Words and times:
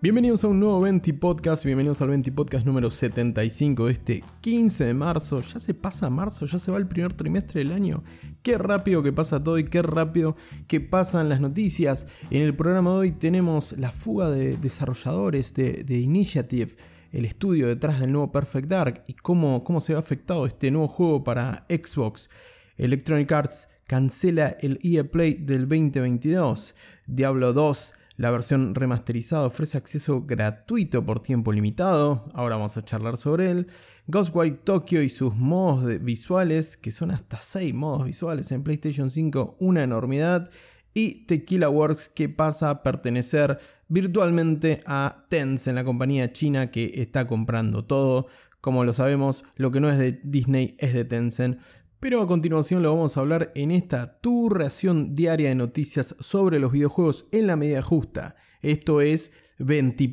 Bienvenidos 0.00 0.44
a 0.44 0.46
un 0.46 0.60
nuevo 0.60 0.80
20 0.82 1.12
Podcast, 1.14 1.64
bienvenidos 1.64 2.00
al 2.00 2.10
20 2.10 2.30
Podcast 2.30 2.64
número 2.64 2.88
75 2.88 3.86
de 3.86 3.92
este 3.92 4.24
15 4.42 4.84
de 4.84 4.94
marzo. 4.94 5.40
Ya 5.40 5.58
se 5.58 5.74
pasa 5.74 6.08
marzo, 6.08 6.46
ya 6.46 6.60
se 6.60 6.70
va 6.70 6.78
el 6.78 6.86
primer 6.86 7.14
trimestre 7.14 7.64
del 7.64 7.72
año. 7.72 8.04
Qué 8.42 8.56
rápido 8.58 9.02
que 9.02 9.12
pasa 9.12 9.42
todo 9.42 9.58
y 9.58 9.64
qué 9.64 9.82
rápido 9.82 10.36
que 10.68 10.80
pasan 10.80 11.28
las 11.28 11.40
noticias. 11.40 12.06
En 12.30 12.42
el 12.42 12.54
programa 12.54 12.92
de 12.92 12.96
hoy 12.96 13.10
tenemos 13.10 13.76
la 13.76 13.90
fuga 13.90 14.30
de 14.30 14.56
desarrolladores 14.56 15.52
de, 15.54 15.98
Initiative, 15.98 16.76
el 17.10 17.24
estudio 17.24 17.66
detrás 17.66 17.98
del 17.98 18.12
nuevo 18.12 18.30
Perfect 18.30 18.68
Dark 18.68 19.02
y 19.08 19.14
cómo, 19.14 19.64
cómo 19.64 19.80
se 19.80 19.94
ha 19.94 19.98
afectado 19.98 20.46
este 20.46 20.70
nuevo 20.70 20.86
juego 20.86 21.24
para 21.24 21.66
Xbox. 21.68 22.30
Electronic 22.76 23.32
Arts 23.32 23.66
cancela 23.88 24.56
el 24.60 24.78
EA 24.84 25.02
Play 25.02 25.34
del 25.34 25.62
2022. 25.62 26.76
Diablo 27.08 27.52
2 27.52 27.94
la 28.18 28.32
versión 28.32 28.74
remasterizada 28.74 29.46
ofrece 29.46 29.78
acceso 29.78 30.26
gratuito 30.26 31.06
por 31.06 31.20
tiempo 31.20 31.52
limitado, 31.52 32.28
ahora 32.34 32.56
vamos 32.56 32.76
a 32.76 32.82
charlar 32.82 33.16
sobre 33.16 33.52
él. 33.52 33.68
Ghostwire 34.08 34.56
Tokyo 34.64 35.02
y 35.02 35.08
sus 35.08 35.36
modos 35.36 36.02
visuales, 36.02 36.76
que 36.76 36.90
son 36.90 37.12
hasta 37.12 37.40
6 37.40 37.72
modos 37.74 38.06
visuales 38.06 38.50
en 38.50 38.64
PlayStation 38.64 39.12
5, 39.12 39.58
una 39.60 39.84
enormidad. 39.84 40.50
Y 40.94 41.26
Tequila 41.26 41.70
Works, 41.70 42.08
que 42.08 42.28
pasa 42.28 42.70
a 42.70 42.82
pertenecer 42.82 43.60
virtualmente 43.86 44.80
a 44.84 45.26
Tencent, 45.28 45.76
la 45.76 45.84
compañía 45.84 46.32
china 46.32 46.72
que 46.72 46.90
está 46.96 47.28
comprando 47.28 47.84
todo. 47.84 48.26
Como 48.60 48.84
lo 48.84 48.92
sabemos, 48.92 49.44
lo 49.54 49.70
que 49.70 49.78
no 49.78 49.88
es 49.90 49.98
de 49.98 50.20
Disney 50.24 50.74
es 50.78 50.92
de 50.92 51.04
Tencent. 51.04 51.60
Pero 52.00 52.22
a 52.22 52.28
continuación 52.28 52.82
lo 52.82 52.94
vamos 52.94 53.16
a 53.16 53.20
hablar 53.20 53.50
en 53.56 53.72
esta 53.72 54.20
tu 54.20 54.48
reacción 54.48 55.16
diaria 55.16 55.48
de 55.48 55.56
noticias 55.56 56.14
sobre 56.20 56.60
los 56.60 56.70
videojuegos 56.70 57.26
en 57.32 57.48
la 57.48 57.56
medida 57.56 57.82
justa. 57.82 58.36
Esto 58.62 59.00
es 59.00 59.32
20 59.58 60.08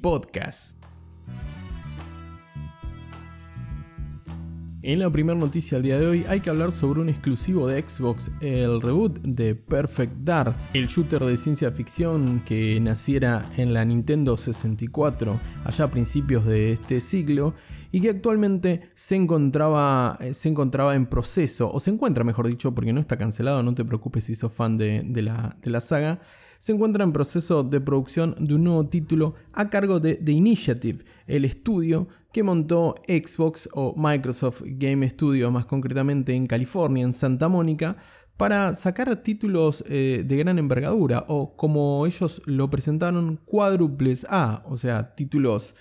En 4.88 5.00
la 5.00 5.10
primera 5.10 5.40
noticia 5.40 5.78
del 5.78 5.84
día 5.84 5.98
de 5.98 6.06
hoy 6.06 6.26
hay 6.30 6.42
que 6.42 6.52
hablar 6.52 6.72
sobre 6.72 7.02
un 7.02 7.10
exclusivo 7.10 7.68
de 7.68 7.84
Xbox, 7.84 8.30
el 8.40 8.80
reboot 8.84 9.20
de 9.24 9.56
Perfect 9.56 10.18
Dark, 10.18 10.56
el 10.76 10.86
shooter 10.86 11.26
de 11.26 11.38
ciencia 11.38 11.72
ficción 11.72 12.44
que 12.46 12.80
naciera 12.80 13.50
en 13.58 13.74
la 13.74 13.84
Nintendo 13.84 14.38
64 14.38 15.40
allá 15.64 15.86
a 15.86 15.90
principios 15.90 16.46
de 16.46 16.74
este 16.74 17.02
siglo 17.02 17.56
y 17.92 18.00
que 18.00 18.12
actualmente 18.12 18.92
se 18.94 19.16
encontraba, 19.16 20.20
eh, 20.20 20.36
se 20.36 20.50
encontraba 20.50 20.94
en 20.94 21.08
proceso, 21.08 21.72
o 21.72 21.80
se 21.80 21.90
encuentra 21.90 22.24
mejor 22.24 22.48
dicho, 22.48 22.76
porque 22.76 22.94
no 22.94 23.00
está 23.00 23.18
cancelado, 23.18 23.64
no 23.64 23.74
te 23.74 23.86
preocupes 23.86 24.26
si 24.26 24.36
sos 24.36 24.54
fan 24.54 24.78
de, 24.78 25.04
la, 25.24 25.58
de 25.64 25.72
la 25.72 25.82
saga, 25.82 26.20
se 26.66 26.72
encuentra 26.72 27.04
en 27.04 27.14
proceso 27.14 27.64
de 27.64 27.80
producción 27.80 28.34
de 28.40 28.56
un 28.56 28.64
nuevo 28.64 28.88
título 28.88 29.36
a 29.54 29.70
cargo 29.70 30.00
de 30.00 30.16
The 30.16 30.32
Initiative, 30.32 31.06
el 31.28 31.46
estudio 31.46 32.08
que 32.34 32.42
montó 32.42 32.96
Xbox 33.08 33.70
o 33.74 33.94
Microsoft 33.96 34.64
Game 34.66 35.08
Studios, 35.08 35.54
más 35.54 35.68
concretamente 35.68 36.34
en 36.34 36.48
California, 36.48 37.04
en 37.04 37.14
Santa 37.14 37.50
Mónica, 37.50 37.98
para 38.36 38.74
sacar 38.74 39.16
títulos 39.18 39.84
eh, 39.88 40.24
de 40.26 40.38
gran 40.38 40.58
envergadura 40.58 41.26
o 41.28 41.56
como 41.56 42.04
ellos 42.08 42.42
lo 42.48 42.68
presentaron 42.72 43.40
cuádruples 43.46 44.26
A, 44.28 44.64
o 44.66 44.80
sea, 44.80 45.14
títulos 45.14 45.76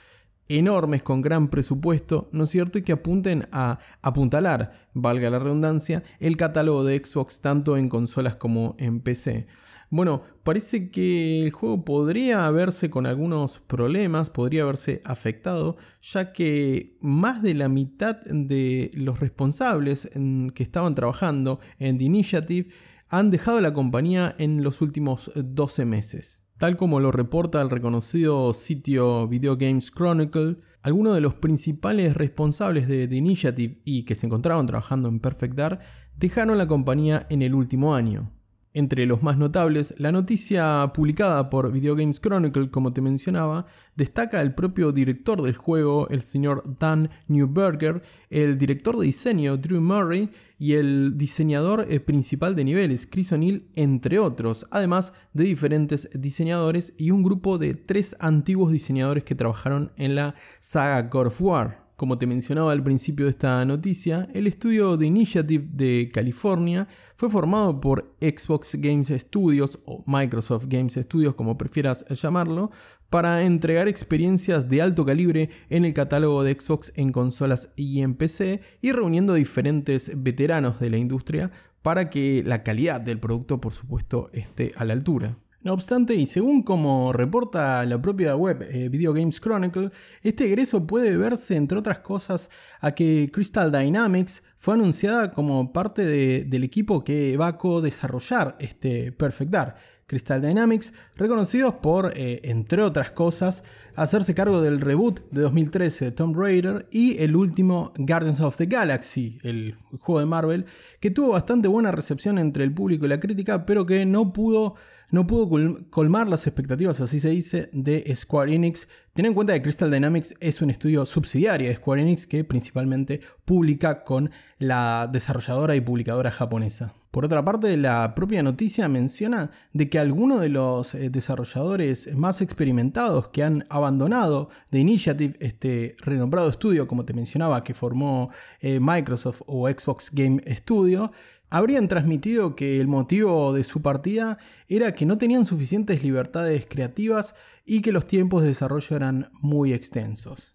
enormes 0.48 1.02
con 1.02 1.22
gran 1.22 1.48
presupuesto, 1.48 2.28
¿no 2.32 2.44
es 2.44 2.50
cierto? 2.50 2.78
Y 2.78 2.82
que 2.82 2.92
apunten 2.92 3.48
a 3.52 3.78
apuntalar, 4.02 4.88
valga 4.92 5.30
la 5.30 5.38
redundancia, 5.38 6.02
el 6.20 6.36
catálogo 6.36 6.84
de 6.84 7.02
Xbox 7.02 7.40
tanto 7.40 7.78
en 7.78 7.88
consolas 7.88 8.36
como 8.36 8.76
en 8.78 9.00
PC. 9.00 9.46
Bueno, 9.90 10.22
parece 10.42 10.90
que 10.90 11.44
el 11.44 11.52
juego 11.52 11.84
podría 11.84 12.46
haberse 12.46 12.90
con 12.90 13.06
algunos 13.06 13.58
problemas, 13.58 14.30
podría 14.30 14.62
haberse 14.62 15.02
afectado, 15.04 15.76
ya 16.02 16.32
que 16.32 16.96
más 17.00 17.42
de 17.42 17.54
la 17.54 17.68
mitad 17.68 18.20
de 18.24 18.90
los 18.94 19.20
responsables 19.20 20.10
que 20.54 20.62
estaban 20.62 20.94
trabajando 20.94 21.60
en 21.78 21.98
The 21.98 22.04
Initiative 22.04 22.70
han 23.08 23.30
dejado 23.30 23.60
la 23.60 23.72
compañía 23.72 24.34
en 24.38 24.64
los 24.64 24.82
últimos 24.82 25.30
12 25.36 25.84
meses. 25.84 26.48
Tal 26.58 26.76
como 26.76 27.00
lo 27.00 27.12
reporta 27.12 27.60
el 27.60 27.70
reconocido 27.70 28.54
sitio 28.54 29.28
Video 29.28 29.56
Games 29.56 29.90
Chronicle, 29.90 30.58
algunos 30.82 31.14
de 31.14 31.20
los 31.20 31.34
principales 31.34 32.14
responsables 32.14 32.88
de 32.88 33.08
The 33.08 33.16
Initiative 33.16 33.80
y 33.84 34.04
que 34.04 34.14
se 34.14 34.26
encontraban 34.26 34.66
trabajando 34.66 35.08
en 35.08 35.18
Perfect 35.20 35.54
Dark 35.54 35.80
dejaron 36.16 36.58
la 36.58 36.66
compañía 36.66 37.26
en 37.30 37.42
el 37.42 37.54
último 37.54 37.94
año. 37.94 38.32
Entre 38.76 39.06
los 39.06 39.22
más 39.22 39.38
notables, 39.38 39.94
la 39.98 40.10
noticia 40.10 40.90
publicada 40.92 41.48
por 41.48 41.70
Video 41.70 41.94
Games 41.94 42.20
Chronicle, 42.20 42.70
como 42.70 42.92
te 42.92 43.00
mencionaba, 43.00 43.66
destaca 43.94 44.42
el 44.42 44.52
propio 44.52 44.90
director 44.90 45.40
del 45.42 45.54
juego, 45.54 46.08
el 46.08 46.22
señor 46.22 46.76
Dan 46.80 47.08
Newberger, 47.28 48.02
el 48.30 48.58
director 48.58 48.98
de 48.98 49.06
diseño, 49.06 49.56
Drew 49.58 49.80
Murray, 49.80 50.28
y 50.58 50.74
el 50.74 51.16
diseñador 51.16 51.86
eh, 51.88 52.00
principal 52.00 52.56
de 52.56 52.64
niveles, 52.64 53.06
Chris 53.08 53.30
O'Neill, 53.30 53.68
entre 53.76 54.18
otros, 54.18 54.66
además 54.72 55.12
de 55.34 55.44
diferentes 55.44 56.10
diseñadores 56.12 56.94
y 56.98 57.12
un 57.12 57.22
grupo 57.22 57.58
de 57.58 57.74
tres 57.74 58.16
antiguos 58.18 58.72
diseñadores 58.72 59.22
que 59.22 59.36
trabajaron 59.36 59.92
en 59.96 60.16
la 60.16 60.34
saga 60.58 61.02
God 61.02 61.28
of 61.28 61.40
War. 61.40 61.83
Como 61.96 62.18
te 62.18 62.26
mencionaba 62.26 62.72
al 62.72 62.82
principio 62.82 63.26
de 63.26 63.30
esta 63.30 63.64
noticia, 63.64 64.28
el 64.34 64.48
estudio 64.48 64.96
de 64.96 65.06
Initiative 65.06 65.64
de 65.70 66.10
California 66.12 66.88
fue 67.14 67.30
formado 67.30 67.80
por 67.80 68.16
Xbox 68.20 68.74
Games 68.74 69.12
Studios 69.16 69.78
o 69.84 70.02
Microsoft 70.04 70.66
Games 70.66 70.94
Studios 70.94 71.36
como 71.36 71.56
prefieras 71.56 72.04
llamarlo, 72.08 72.72
para 73.10 73.42
entregar 73.42 73.86
experiencias 73.86 74.68
de 74.68 74.82
alto 74.82 75.04
calibre 75.04 75.50
en 75.70 75.84
el 75.84 75.94
catálogo 75.94 76.42
de 76.42 76.58
Xbox 76.58 76.92
en 76.96 77.12
consolas 77.12 77.68
y 77.76 78.00
en 78.00 78.14
PC 78.14 78.60
y 78.82 78.90
reuniendo 78.90 79.34
diferentes 79.34 80.20
veteranos 80.20 80.80
de 80.80 80.90
la 80.90 80.96
industria 80.96 81.52
para 81.82 82.10
que 82.10 82.42
la 82.44 82.64
calidad 82.64 83.00
del 83.00 83.20
producto 83.20 83.60
por 83.60 83.72
supuesto 83.72 84.30
esté 84.32 84.72
a 84.74 84.84
la 84.84 84.94
altura. 84.94 85.36
No 85.64 85.72
obstante, 85.72 86.14
y 86.14 86.26
según 86.26 86.62
como 86.62 87.10
reporta 87.14 87.86
la 87.86 88.00
propia 88.00 88.36
web 88.36 88.68
eh, 88.70 88.90
Video 88.90 89.14
Games 89.14 89.40
Chronicle, 89.40 89.90
este 90.22 90.44
egreso 90.44 90.86
puede 90.86 91.16
verse, 91.16 91.56
entre 91.56 91.78
otras 91.78 92.00
cosas, 92.00 92.50
a 92.82 92.90
que 92.90 93.30
Crystal 93.32 93.72
Dynamics 93.72 94.42
fue 94.58 94.74
anunciada 94.74 95.32
como 95.32 95.72
parte 95.72 96.04
del 96.44 96.64
equipo 96.64 97.02
que 97.02 97.38
va 97.38 97.46
a 97.46 97.56
co-desarrollar 97.56 98.56
este 98.60 99.10
Perfect 99.12 99.50
Dark. 99.50 99.76
Crystal 100.06 100.42
Dynamics, 100.42 100.92
reconocidos 101.16 101.76
por, 101.76 102.12
eh, 102.14 102.40
entre 102.44 102.82
otras 102.82 103.10
cosas, 103.12 103.64
hacerse 103.96 104.34
cargo 104.34 104.60
del 104.60 104.82
reboot 104.82 105.30
de 105.30 105.40
2013 105.40 106.04
de 106.04 106.12
Tomb 106.12 106.36
Raider 106.36 106.86
y 106.90 107.22
el 107.22 107.34
último 107.34 107.94
Guardians 107.96 108.40
of 108.40 108.58
the 108.58 108.66
Galaxy, 108.66 109.38
el 109.42 109.76
juego 109.98 110.20
de 110.20 110.26
Marvel, 110.26 110.66
que 111.00 111.10
tuvo 111.10 111.30
bastante 111.30 111.68
buena 111.68 111.90
recepción 111.90 112.38
entre 112.38 112.64
el 112.64 112.74
público 112.74 113.06
y 113.06 113.08
la 113.08 113.18
crítica, 113.18 113.64
pero 113.64 113.86
que 113.86 114.04
no 114.04 114.30
pudo 114.30 114.74
no 115.14 115.28
pudo 115.28 115.48
colmar 115.90 116.28
las 116.28 116.46
expectativas, 116.46 117.00
así 117.00 117.20
se 117.20 117.30
dice, 117.30 117.70
de 117.72 118.12
Square 118.14 118.52
Enix. 118.52 118.88
Ten 119.12 119.26
en 119.26 119.34
cuenta 119.34 119.54
que 119.54 119.62
Crystal 119.62 119.90
Dynamics 119.90 120.34
es 120.40 120.60
un 120.60 120.70
estudio 120.70 121.06
subsidiario 121.06 121.68
de 121.68 121.76
Square 121.76 122.02
Enix 122.02 122.26
que 122.26 122.42
principalmente 122.42 123.20
publica 123.44 124.02
con 124.02 124.32
la 124.58 125.08
desarrolladora 125.10 125.76
y 125.76 125.80
publicadora 125.80 126.32
japonesa. 126.32 126.94
Por 127.12 127.24
otra 127.24 127.44
parte, 127.44 127.76
la 127.76 128.12
propia 128.16 128.42
noticia 128.42 128.88
menciona 128.88 129.52
de 129.72 129.88
que 129.88 130.00
algunos 130.00 130.40
de 130.40 130.48
los 130.48 130.96
eh, 130.96 131.10
desarrolladores 131.10 132.12
más 132.16 132.40
experimentados 132.40 133.28
que 133.28 133.44
han 133.44 133.64
abandonado 133.68 134.48
The 134.70 134.80
Initiative, 134.80 135.36
este 135.38 135.94
renombrado 136.00 136.50
estudio, 136.50 136.88
como 136.88 137.04
te 137.04 137.12
mencionaba, 137.12 137.62
que 137.62 137.72
formó 137.72 138.30
eh, 138.58 138.80
Microsoft 138.80 139.42
o 139.46 139.68
Xbox 139.68 140.10
Game 140.12 140.42
Studio, 140.56 141.12
habrían 141.54 141.86
transmitido 141.86 142.56
que 142.56 142.80
el 142.80 142.88
motivo 142.88 143.52
de 143.52 143.62
su 143.62 143.80
partida 143.80 144.38
era 144.66 144.92
que 144.92 145.06
no 145.06 145.18
tenían 145.18 145.44
suficientes 145.44 146.02
libertades 146.02 146.66
creativas 146.68 147.36
y 147.64 147.80
que 147.80 147.92
los 147.92 148.08
tiempos 148.08 148.42
de 148.42 148.48
desarrollo 148.48 148.96
eran 148.96 149.30
muy 149.40 149.72
extensos. 149.72 150.53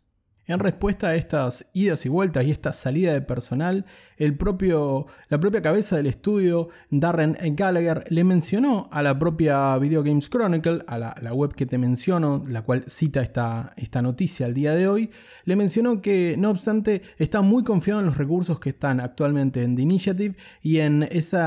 En 0.50 0.58
respuesta 0.58 1.10
a 1.10 1.16
estas 1.16 1.68
idas 1.74 2.08
y 2.08 2.10
vueltas 2.10 2.44
y 2.44 2.50
esta 2.50 2.74
salida 2.74 3.14
de 3.14 3.22
personal, 3.22 3.86
el 4.18 4.36
propio, 4.36 5.06
la 5.30 5.40
propia 5.40 5.62
cabeza 5.62 5.96
del 5.96 6.08
estudio, 6.08 6.70
Darren 6.90 7.38
Gallagher, 7.56 8.04
le 8.10 8.24
mencionó 8.24 8.90
a 8.92 9.04
la 9.04 9.20
propia 9.20 9.78
Video 9.78 10.02
Games 10.02 10.28
Chronicle, 10.28 10.84
a 10.88 10.98
la, 10.98 11.34
web 11.36 11.54
que 11.54 11.68
te 11.68 11.78
menciono, 11.78 12.44
la 12.48 12.64
cual 12.64 12.84
cita 12.88 13.22
esta, 13.22 13.74
esta 13.78 14.02
noticia 14.02 14.48
al 14.48 14.56
día 14.56 14.74
de 14.74 14.88
hoy, 14.88 15.12
le 15.46 15.56
mencionó 15.56 16.02
que 16.02 16.34
no 16.36 16.50
obstante 16.50 17.04
está 17.20 17.42
muy 17.42 17.64
confiado 17.64 18.00
en 18.00 18.08
los 18.08 18.18
recursos 18.18 18.60
que 18.60 18.70
están 18.70 19.02
actualmente 19.02 19.62
en 19.62 19.76
The 19.76 19.84
Initiative 19.84 20.36
y 20.64 20.80
en 20.80 21.04
ese, 21.12 21.38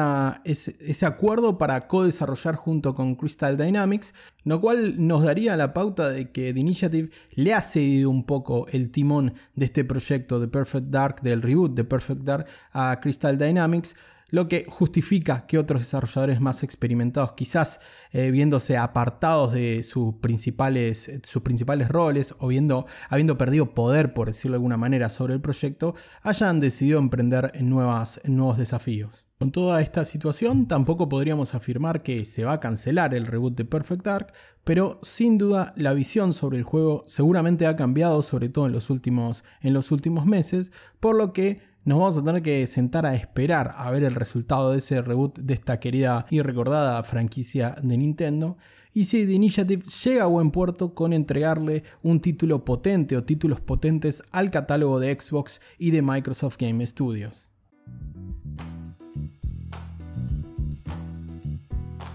ese 0.45 1.07
acuerdo 1.07 1.59
para 1.59 1.89
co-desarrollar 1.89 2.55
junto 2.55 2.95
con 2.95 3.17
Crystal 3.17 3.57
Dynamics 3.57 4.15
lo 4.45 4.61
cual 4.61 5.07
nos 5.07 5.25
daría 5.25 5.57
la 5.57 5.73
pauta 5.73 6.11
de 6.11 6.31
que 6.31 6.53
The 6.53 6.61
Initiative 6.61 7.11
le 7.35 7.55
ha 7.55 7.63
cedido 7.63 8.11
un 8.11 8.25
poco 8.25 8.67
el 8.69 8.91
timón 8.91 9.35
de 9.55 9.67
este 9.67 9.85
proyecto 9.85 10.41
de 10.41 10.49
Perfect 10.49 10.87
Dark, 10.87 11.23
del 11.23 11.43
reboot 11.43 11.75
de 11.75 11.85
Perfect 11.85 12.23
Dark 12.23 12.47
a 12.73 12.99
Crystal 13.01 13.39
Dynamics, 13.39 13.95
lo 14.33 14.49
que 14.49 14.65
justifica 14.67 15.47
que 15.47 15.59
otros 15.59 15.83
desarrolladores 15.83 16.41
más 16.41 16.63
experimentados, 16.63 17.35
quizás 17.35 17.81
eh, 18.13 18.31
viéndose 18.31 18.79
apartados 18.79 19.53
de 19.53 19.83
sus 19.83 20.15
principales, 20.15 21.21
sus 21.23 21.43
principales 21.43 21.89
roles 21.89 22.35
o 22.39 22.49
viendo, 22.49 22.87
habiendo 23.11 23.37
perdido 23.37 23.75
poder, 23.75 24.15
por 24.15 24.29
decirlo 24.29 24.55
de 24.55 24.57
alguna 24.57 24.79
manera, 24.79 25.11
sobre 25.11 25.35
el 25.35 25.43
proyecto, 25.43 25.95
hayan 26.23 26.61
decidido 26.61 26.99
emprender 26.99 27.53
nuevos 27.63 28.57
desafíos. 28.57 29.27
Con 29.39 29.53
toda 29.53 29.83
esta 29.83 30.05
situación, 30.07 30.67
tampoco 30.67 31.11
podríamos 31.11 31.55
afirmar 31.55 32.03
que 32.03 32.25
se 32.25 32.45
va 32.45 32.53
a 32.53 32.61
cancelar 32.61 33.15
el 33.15 33.27
reboot 33.27 33.55
de 33.55 33.67
Perfect 33.67 34.05
Dark, 34.05 34.33
pero 34.65 34.99
sin 35.03 35.37
duda 35.37 35.75
la 35.77 35.93
visión 35.93 36.33
sobre 36.33 36.57
el 36.57 36.65
juego 36.65 37.05
seguramente 37.07 37.67
ha 37.67 37.77
cambiado, 37.77 38.23
sobre 38.23 38.49
todo 38.49 38.67
en 38.67 38.73
los 38.73 38.89
últimos, 38.89 39.45
en 39.61 39.75
los 39.75 39.91
últimos 39.91 40.25
meses, 40.25 40.73
por 41.01 41.17
lo 41.17 41.35
que 41.35 41.72
nos 41.85 41.99
vamos 41.99 42.19
a 42.19 42.25
tener 42.25 42.43
que 42.43 42.67
sentar 42.67 43.07
a 43.07 43.15
esperar 43.15 43.75
a 43.77 43.91
ver 43.91 44.05
el 44.05 44.15
resultado 44.15 44.73
de 44.73 44.79
ese 44.79 45.03
reboot 45.03 45.39
de 45.39 45.55
esta 45.55 45.81
querida 45.81 46.27
y 46.31 46.41
recordada 46.41 47.03
franquicia 47.03 47.77
de 47.83 47.99
Nintendo 47.99 48.57
y 48.95 49.05
si 49.05 49.27
The 49.27 49.33
Initiative 49.33 49.85
llega 50.05 50.25
a 50.25 50.27
buen 50.27 50.51
puerto 50.51 50.95
con 50.95 51.13
entregarle 51.13 51.83
un 52.03 52.21
título 52.21 52.65
potente 52.65 53.17
o 53.17 53.25
títulos 53.25 53.61
potentes 53.61 54.23
al 54.33 54.51
catálogo 54.51 55.01
de 55.01 55.19
Xbox 55.19 55.61
y 55.79 55.91
de 55.91 56.03
Microsoft 56.03 56.57
Game 56.59 56.87
Studios. 56.87 57.52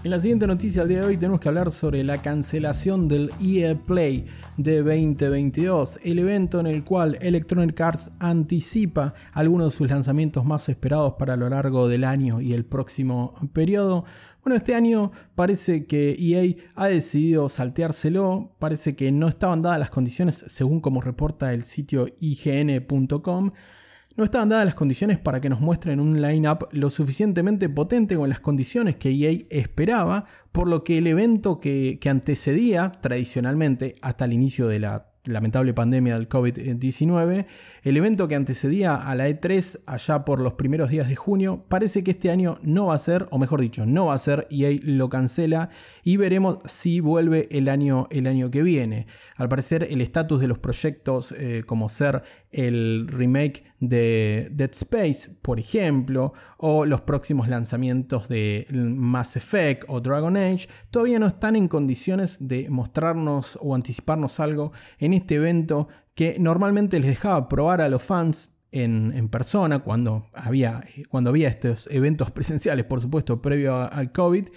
En 0.08 0.12
la 0.12 0.20
siguiente 0.20 0.46
noticia 0.46 0.80
del 0.80 0.88
día 0.88 1.00
de 1.00 1.04
hoy 1.04 1.16
tenemos 1.18 1.38
que 1.38 1.50
hablar 1.50 1.70
sobre 1.70 2.02
la 2.02 2.22
cancelación 2.22 3.08
del 3.08 3.30
EA 3.44 3.74
Play 3.74 4.24
de 4.56 4.78
2022, 4.78 6.00
el 6.02 6.18
evento 6.18 6.60
en 6.60 6.66
el 6.66 6.82
cual 6.82 7.18
Electronic 7.20 7.78
Arts 7.78 8.12
anticipa 8.18 9.12
algunos 9.34 9.66
de 9.66 9.76
sus 9.76 9.90
lanzamientos 9.90 10.46
más 10.46 10.70
esperados 10.70 11.16
para 11.18 11.36
lo 11.36 11.50
largo 11.50 11.88
del 11.88 12.04
año 12.04 12.40
y 12.40 12.54
el 12.54 12.64
próximo 12.64 13.34
periodo. 13.52 14.06
Bueno, 14.42 14.56
este 14.56 14.74
año 14.74 15.12
parece 15.34 15.84
que 15.84 16.16
EA 16.18 16.56
ha 16.74 16.86
decidido 16.86 17.50
salteárselo, 17.50 18.56
parece 18.58 18.96
que 18.96 19.12
no 19.12 19.28
estaban 19.28 19.60
dadas 19.60 19.78
las 19.78 19.90
condiciones 19.90 20.42
según 20.48 20.80
como 20.80 21.02
reporta 21.02 21.52
el 21.52 21.64
sitio 21.64 22.06
ign.com 22.18 23.50
no 24.18 24.24
estaban 24.24 24.48
dadas 24.48 24.64
las 24.64 24.74
condiciones 24.74 25.18
para 25.18 25.40
que 25.40 25.48
nos 25.48 25.60
muestren 25.60 26.00
un 26.00 26.20
line-up 26.20 26.68
lo 26.72 26.90
suficientemente 26.90 27.68
potente 27.68 28.16
con 28.16 28.28
las 28.28 28.40
condiciones 28.40 28.96
que 28.96 29.10
EA 29.10 29.46
esperaba, 29.48 30.26
por 30.50 30.66
lo 30.66 30.82
que 30.82 30.98
el 30.98 31.06
evento 31.06 31.60
que, 31.60 31.98
que 32.00 32.08
antecedía 32.10 32.90
tradicionalmente 32.90 33.94
hasta 34.02 34.24
el 34.24 34.32
inicio 34.32 34.66
de 34.66 34.80
la 34.80 35.08
lamentable 35.28 35.74
pandemia 35.74 36.14
del 36.14 36.28
COVID-19, 36.28 37.46
el 37.82 37.96
evento 37.96 38.28
que 38.28 38.34
antecedía 38.34 38.96
a 38.96 39.14
la 39.14 39.28
E3 39.28 39.80
allá 39.86 40.24
por 40.24 40.40
los 40.40 40.54
primeros 40.54 40.90
días 40.90 41.08
de 41.08 41.16
junio, 41.16 41.64
parece 41.68 42.02
que 42.02 42.12
este 42.12 42.30
año 42.30 42.58
no 42.62 42.86
va 42.86 42.94
a 42.94 42.98
ser, 42.98 43.26
o 43.30 43.38
mejor 43.38 43.60
dicho, 43.60 43.86
no 43.86 44.06
va 44.06 44.14
a 44.14 44.18
ser, 44.18 44.46
ahí 44.50 44.78
lo 44.78 45.08
cancela 45.08 45.70
y 46.02 46.16
veremos 46.16 46.58
si 46.64 47.00
vuelve 47.00 47.48
el 47.50 47.68
año, 47.68 48.08
el 48.10 48.26
año 48.26 48.50
que 48.50 48.62
viene. 48.62 49.06
Al 49.36 49.48
parecer 49.48 49.86
el 49.90 50.00
estatus 50.00 50.40
de 50.40 50.48
los 50.48 50.58
proyectos 50.58 51.32
eh, 51.32 51.62
como 51.66 51.88
ser 51.88 52.22
el 52.50 53.06
remake 53.08 53.64
de 53.80 54.48
Dead 54.50 54.70
Space, 54.72 55.30
por 55.42 55.60
ejemplo, 55.60 56.32
o 56.56 56.84
los 56.84 57.02
próximos 57.02 57.48
lanzamientos 57.48 58.28
de 58.28 58.66
Mass 58.72 59.36
Effect 59.36 59.84
o 59.88 60.00
Dragon 60.00 60.36
Age, 60.36 60.68
todavía 60.90 61.18
no 61.18 61.26
están 61.26 61.56
en 61.56 61.68
condiciones 61.68 62.48
de 62.48 62.68
mostrarnos 62.70 63.58
o 63.62 63.74
anticiparnos 63.74 64.40
algo 64.40 64.72
en 64.98 65.12
este 65.12 65.36
evento 65.36 65.88
que 66.14 66.36
normalmente 66.38 66.98
les 66.98 67.10
dejaba 67.10 67.48
probar 67.48 67.80
a 67.80 67.88
los 67.88 68.02
fans 68.02 68.56
en, 68.72 69.28
persona 69.28 69.78
cuando 69.78 70.26
había, 70.34 70.82
cuando 71.08 71.30
había 71.30 71.48
estos 71.48 71.88
eventos 71.90 72.30
presenciales, 72.32 72.84
por 72.84 73.00
supuesto, 73.00 73.40
previo 73.40 73.76
al 73.76 74.12
COVID. 74.12 74.48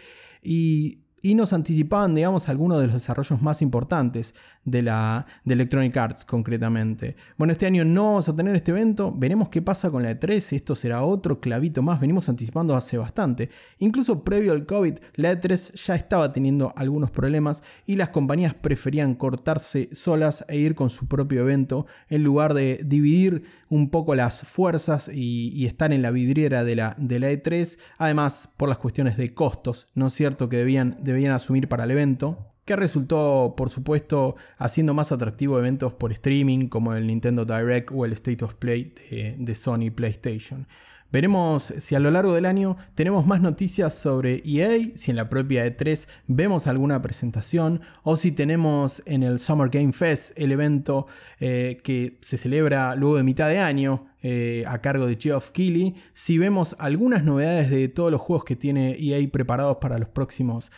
Y 0.43 1.01
y 1.21 1.35
nos 1.35 1.53
anticipaban, 1.53 2.15
digamos, 2.15 2.49
algunos 2.49 2.79
de 2.79 2.87
los 2.87 2.95
desarrollos 2.95 3.41
más 3.41 3.61
importantes 3.61 4.33
de, 4.63 4.81
la, 4.81 5.25
de 5.43 5.53
Electronic 5.53 5.95
Arts 5.97 6.25
concretamente. 6.25 7.15
Bueno, 7.37 7.51
este 7.51 7.65
año 7.65 7.83
no 7.83 8.05
vamos 8.05 8.29
a 8.29 8.35
tener 8.35 8.55
este 8.55 8.71
evento, 8.71 9.13
veremos 9.15 9.49
qué 9.49 9.61
pasa 9.61 9.89
con 9.89 10.03
la 10.03 10.11
E3, 10.11 10.55
esto 10.55 10.75
será 10.75 11.03
otro 11.03 11.39
clavito 11.39 11.81
más, 11.81 11.99
venimos 11.99 12.29
anticipando 12.29 12.75
hace 12.75 12.97
bastante. 12.97 13.49
Incluso 13.79 14.23
previo 14.23 14.51
al 14.53 14.65
COVID, 14.65 14.95
la 15.15 15.33
E3 15.33 15.73
ya 15.85 15.95
estaba 15.95 16.31
teniendo 16.31 16.73
algunos 16.75 17.11
problemas 17.11 17.63
y 17.85 17.95
las 17.95 18.09
compañías 18.09 18.53
preferían 18.53 19.15
cortarse 19.15 19.89
solas 19.91 20.45
e 20.47 20.57
ir 20.57 20.75
con 20.75 20.89
su 20.89 21.07
propio 21.07 21.41
evento 21.41 21.87
en 22.09 22.23
lugar 22.23 22.53
de 22.53 22.81
dividir 22.85 23.43
un 23.69 23.89
poco 23.89 24.15
las 24.15 24.41
fuerzas 24.41 25.09
y, 25.13 25.65
estar 25.65 25.93
en 25.93 26.01
la 26.01 26.11
vidriera 26.11 26.63
de 26.65 26.75
la, 26.75 26.95
de 26.97 27.19
la 27.19 27.31
E3, 27.31 27.77
además 27.97 28.49
por 28.57 28.67
las 28.67 28.77
cuestiones 28.77 29.15
de 29.15 29.33
costos, 29.33 29.87
¿no 29.95 30.07
es 30.07 30.13
cierto? 30.13 30.49
Que 30.49 30.57
debían 30.57 30.97
debían 30.99 31.31
asumir 31.31 31.67
para 31.67 31.85
el 31.85 31.91
evento, 31.91 32.50
que 32.65 32.75
resultó 32.75 33.53
por 33.57 33.69
supuesto 33.69 34.35
haciendo 34.57 34.93
más 34.93 35.11
atractivo 35.11 35.57
eventos 35.57 35.93
por 35.93 36.11
streaming 36.11 36.67
como 36.67 36.93
el 36.93 37.07
Nintendo 37.07 37.45
Direct 37.45 37.91
o 37.93 38.05
el 38.05 38.13
State 38.13 38.43
of 38.45 38.55
Play 38.55 38.93
de, 39.37 39.55
Sony 39.55 39.91
PlayStation. 39.93 40.67
Veremos 41.11 41.73
si 41.79 41.95
a 41.95 41.99
lo 41.99 42.09
largo 42.09 42.33
del 42.33 42.45
año 42.45 42.77
tenemos 42.95 43.27
más 43.27 43.41
noticias 43.41 43.93
sobre 43.93 44.41
EA, 44.45 44.91
si 44.95 45.11
en 45.11 45.17
la 45.17 45.27
propia 45.27 45.65
E3 45.65 46.07
vemos 46.27 46.67
alguna 46.67 47.01
presentación 47.01 47.81
o 48.03 48.15
si 48.15 48.31
tenemos 48.31 49.01
en 49.05 49.23
el 49.23 49.39
Summer 49.39 49.69
Game 49.69 49.91
Fest 49.91 50.31
el 50.37 50.53
evento 50.53 51.07
eh, 51.41 51.79
que 51.83 52.17
se 52.21 52.37
celebra 52.37 52.95
luego 52.95 53.17
de 53.17 53.23
mitad 53.23 53.49
de 53.49 53.59
año 53.59 54.10
eh, 54.23 54.63
a 54.67 54.79
cargo 54.79 55.07
de 55.07 55.17
Geoff 55.19 55.49
Keighley, 55.49 55.95
si 56.13 56.37
vemos 56.37 56.75
algunas 56.79 57.23
novedades 57.23 57.71
de 57.71 57.87
todos 57.87 58.11
los 58.11 58.21
juegos 58.21 58.45
que 58.45 58.55
tiene 58.55 58.95
EA 58.99 59.27
preparados 59.31 59.77
para 59.77 59.97
los 59.97 60.09
próximos, 60.09 60.71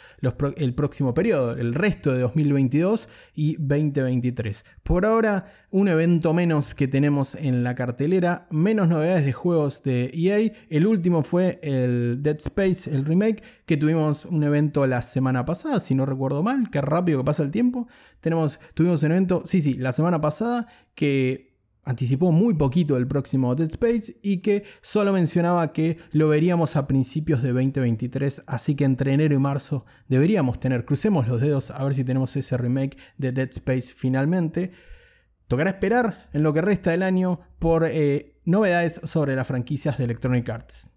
el 0.56 0.74
próximo 0.74 1.14
periodo, 1.14 1.54
el 1.54 1.74
resto 1.74 2.14
de 2.14 2.20
2022 2.20 3.10
y 3.36 3.56
2023. 3.58 4.66
Por 4.84 5.06
ahora, 5.06 5.52
un 5.72 5.88
evento 5.88 6.34
menos 6.34 6.74
que 6.76 6.88
tenemos 6.88 7.36
en 7.36 7.64
la 7.64 7.76
cartelera, 7.76 8.48
menos 8.50 8.88
novedades 8.88 9.26
de 9.26 9.34
juegos 9.34 9.84
de 9.84 10.12
EA. 10.14 10.54
El 10.70 10.88
último 10.88 11.24
fue 11.24 11.60
el 11.64 12.20
Dead 12.22 12.38
Space, 12.38 12.90
el 12.90 13.06
remake, 13.06 13.44
que 13.66 13.78
tuvimos 13.78 14.26
un 14.26 14.44
evento 14.44 14.88
la 14.88 15.02
semana 15.02 15.46
pasada, 15.46 15.80
si 15.80 15.96
no 15.96 16.06
recuerdo 16.06 16.44
mal, 16.44 16.70
qué 16.70 16.80
rápido 16.82 17.20
que 17.20 17.26
pasa 17.26 17.44
el 17.44 17.52
tiempo. 17.52 17.88
Tenemos, 18.22 18.60
tuvimos 18.74 19.04
un 19.04 19.12
evento, 19.12 19.44
sí, 19.46 19.62
sí, 19.62 19.74
la 19.74 19.92
semana 19.92 20.22
pasada 20.22 20.68
que 20.96 21.53
anticipó 21.84 22.32
muy 22.32 22.54
poquito 22.54 22.98
el 22.98 23.08
próximo 23.08 23.56
Dead 23.56 23.70
Space 23.70 24.16
y 24.22 24.38
que 24.38 24.64
solo 24.82 25.14
mencionaba 25.14 25.74
que 25.74 25.98
lo 26.12 26.30
veríamos 26.30 26.76
a 26.76 26.88
principios 26.88 27.42
de 27.42 27.50
2023, 27.50 28.44
así 28.48 28.76
que 28.76 28.86
entre 28.86 29.14
enero 29.14 29.36
y 29.36 29.40
marzo 29.40 29.86
deberíamos 30.08 30.60
tener, 30.60 30.86
crucemos 30.86 31.28
los 31.28 31.42
dedos 31.42 31.72
a 31.72 31.84
ver 31.84 31.94
si 31.94 32.04
tenemos 32.04 32.36
ese 32.36 32.58
remake 32.58 32.98
de 33.18 33.32
Dead 33.32 33.50
Space 33.50 33.94
finalmente. 33.96 34.72
Tocará 35.48 35.72
esperar 35.72 36.30
en 36.34 36.44
lo 36.44 36.54
que 36.54 36.62
resta 36.62 36.92
del 36.92 37.04
año 37.04 37.42
por 37.60 37.86
eh, 37.86 38.40
novedades 38.46 39.02
sobre 39.04 39.36
las 39.36 39.48
franquicias 39.48 39.98
de 39.98 40.06
Electronic 40.06 40.50
Arts. 40.50 40.93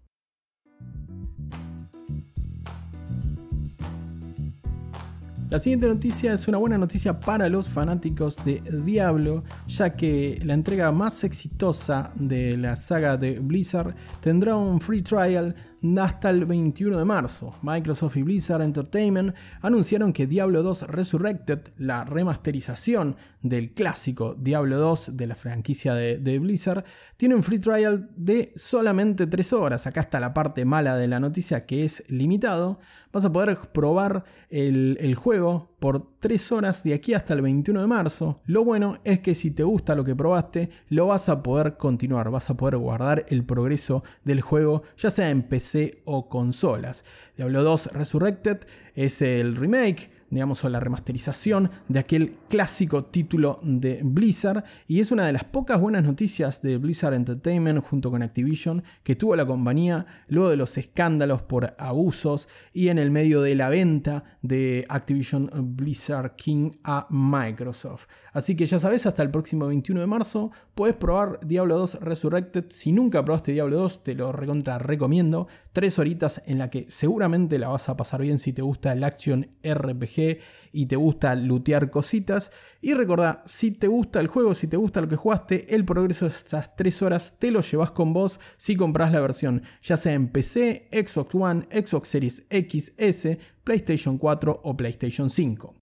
La 5.49 5.59
siguiente 5.59 5.87
noticia 5.87 6.33
es 6.33 6.45
una 6.49 6.57
buena 6.57 6.77
noticia 6.77 7.21
para 7.21 7.47
los 7.47 7.69
fanáticos 7.69 8.35
de 8.43 8.61
Diablo, 8.83 9.45
ya 9.65 9.91
que 9.91 10.41
la 10.43 10.53
entrega 10.53 10.91
más 10.91 11.23
exitosa 11.23 12.11
de 12.15 12.57
la 12.57 12.75
saga 12.75 13.15
de 13.15 13.39
Blizzard 13.39 13.95
tendrá 14.19 14.57
un 14.57 14.81
free 14.81 15.01
trial 15.01 15.55
hasta 15.99 16.29
el 16.29 16.45
21 16.45 16.97
de 16.97 17.05
marzo. 17.05 17.55
Microsoft 17.61 18.17
y 18.17 18.23
Blizzard 18.23 18.61
Entertainment 18.61 19.35
anunciaron 19.61 20.13
que 20.13 20.27
Diablo 20.27 20.63
2 20.63 20.87
Resurrected, 20.87 21.59
la 21.77 22.03
remasterización 22.03 23.15
del 23.41 23.73
clásico 23.73 24.35
Diablo 24.35 24.77
2 24.77 25.15
de 25.15 25.27
la 25.27 25.35
franquicia 25.35 25.93
de, 25.93 26.39
Blizzard, 26.39 26.83
tiene 27.17 27.35
un 27.35 27.43
free 27.43 27.59
trial 27.59 28.09
de 28.15 28.53
solamente 28.55 29.27
3 29.27 29.53
horas. 29.53 29.87
Acá 29.87 30.01
está 30.01 30.19
la 30.19 30.33
parte 30.33 30.65
mala 30.65 30.97
de 30.97 31.07
la 31.07 31.19
noticia 31.19 31.65
que 31.65 31.85
es 31.85 32.03
limitado 32.09 32.79
vas 33.11 33.25
a 33.25 33.33
poder 33.33 33.57
probar 33.73 34.23
el, 34.49 35.15
juego 35.15 35.75
por 35.79 36.19
3 36.19 36.51
horas 36.51 36.83
de 36.83 36.93
aquí 36.93 37.13
hasta 37.13 37.33
el 37.33 37.41
21 37.41 37.81
de 37.81 37.87
marzo. 37.87 38.41
Lo 38.45 38.63
bueno 38.63 38.97
es 39.03 39.19
que 39.19 39.35
si 39.35 39.51
te 39.51 39.63
gusta 39.63 39.95
lo 39.95 40.03
que 40.03 40.15
probaste, 40.15 40.69
lo 40.89 41.07
vas 41.07 41.29
a 41.29 41.43
poder 41.43 41.77
continuar, 41.77 42.31
vas 42.31 42.49
a 42.49 42.57
poder 42.57 42.77
guardar 42.77 43.25
el 43.29 43.43
progreso 43.43 44.03
del 44.23 44.41
juego, 44.41 44.83
ya 44.97 45.11
sea 45.11 45.29
en 45.29 45.43
PC 45.43 46.01
o 46.05 46.29
consolas. 46.29 47.05
Diablo 47.35 47.63
2 47.63 47.93
Resurrected 47.93 48.59
es 48.95 49.21
el 49.21 49.55
remake 49.55 50.16
digamos, 50.29 50.63
o 50.63 50.69
la 50.69 50.79
remasterización 50.79 51.69
de 51.87 51.99
aquel 51.99 52.35
clásico 52.49 53.05
título 53.05 53.59
de 53.63 54.01
Blizzard. 54.03 54.63
Y 54.87 54.99
es 54.99 55.11
una 55.11 55.25
de 55.25 55.33
las 55.33 55.43
pocas 55.43 55.79
buenas 55.79 56.03
noticias 56.03 56.61
de 56.61 56.77
Blizzard 56.77 57.13
Entertainment 57.13 57.83
junto 57.83 58.11
con 58.11 58.21
Activision 58.21 58.83
que 59.03 59.15
tuvo 59.15 59.35
la 59.35 59.45
compañía 59.45 60.05
luego 60.27 60.49
de 60.49 60.57
los 60.57 60.77
escándalos 60.77 61.41
por 61.41 61.75
abusos 61.77 62.47
y 62.73 62.89
en 62.89 62.97
el 62.97 63.11
medio 63.11 63.41
de 63.41 63.55
la 63.55 63.69
venta 63.69 64.23
de 64.41 64.85
Activision 64.89 65.49
Blizzard 65.75 66.35
King 66.35 66.71
a 66.83 67.07
Microsoft. 67.09 68.07
Así 68.33 68.55
que 68.55 68.65
ya 68.65 68.79
sabes, 68.79 69.05
hasta 69.05 69.23
el 69.23 69.31
próximo 69.31 69.67
21 69.67 70.01
de 70.01 70.07
marzo 70.07 70.51
puedes 70.75 70.95
probar 70.95 71.39
Diablo 71.43 71.77
2 71.79 72.01
Resurrected. 72.01 72.65
Si 72.69 72.91
nunca 72.91 73.25
probaste 73.25 73.51
Diablo 73.51 73.77
2, 73.77 74.03
te 74.03 74.13
lo 74.13 74.31
recontra 74.31 74.77
recomiendo. 74.77 75.47
Tres 75.77 75.99
horitas 75.99 76.41
en 76.47 76.57
la 76.57 76.71
que 76.71 76.89
seguramente 76.89 77.59
la 77.59 77.67
vas 77.67 77.87
a 77.87 77.95
pasar 77.95 78.23
bien 78.23 78.39
si 78.39 78.51
te 78.51 78.63
gusta 78.63 78.93
el 78.93 79.03
action 79.03 79.47
RPG 79.63 80.39
y 80.71 80.87
te 80.87 80.95
gusta 80.95 81.35
lootear 81.35 81.91
cositas. 81.91 82.49
Y 82.81 82.95
recordá, 82.95 83.43
si 83.45 83.69
te 83.69 83.85
gusta 83.85 84.19
el 84.19 84.25
juego, 84.25 84.55
si 84.55 84.65
te 84.65 84.75
gusta 84.75 85.01
lo 85.01 85.07
que 85.07 85.15
jugaste, 85.15 85.75
el 85.75 85.85
progreso 85.85 86.25
de 86.25 86.31
estas 86.31 86.75
tres 86.75 87.03
horas 87.03 87.35
te 87.37 87.51
lo 87.51 87.61
llevas 87.61 87.91
con 87.91 88.11
vos 88.11 88.39
si 88.57 88.75
compras 88.75 89.11
la 89.11 89.19
versión, 89.19 89.61
ya 89.83 89.97
sea 89.97 90.13
en 90.13 90.29
PC, 90.29 90.89
Xbox 90.91 91.35
One, 91.35 91.67
Xbox 91.71 92.09
Series 92.09 92.47
X, 92.49 92.93
S, 92.97 93.37
PlayStation 93.63 94.17
4 94.17 94.61
o 94.63 94.75
PlayStation 94.75 95.29
5. 95.29 95.75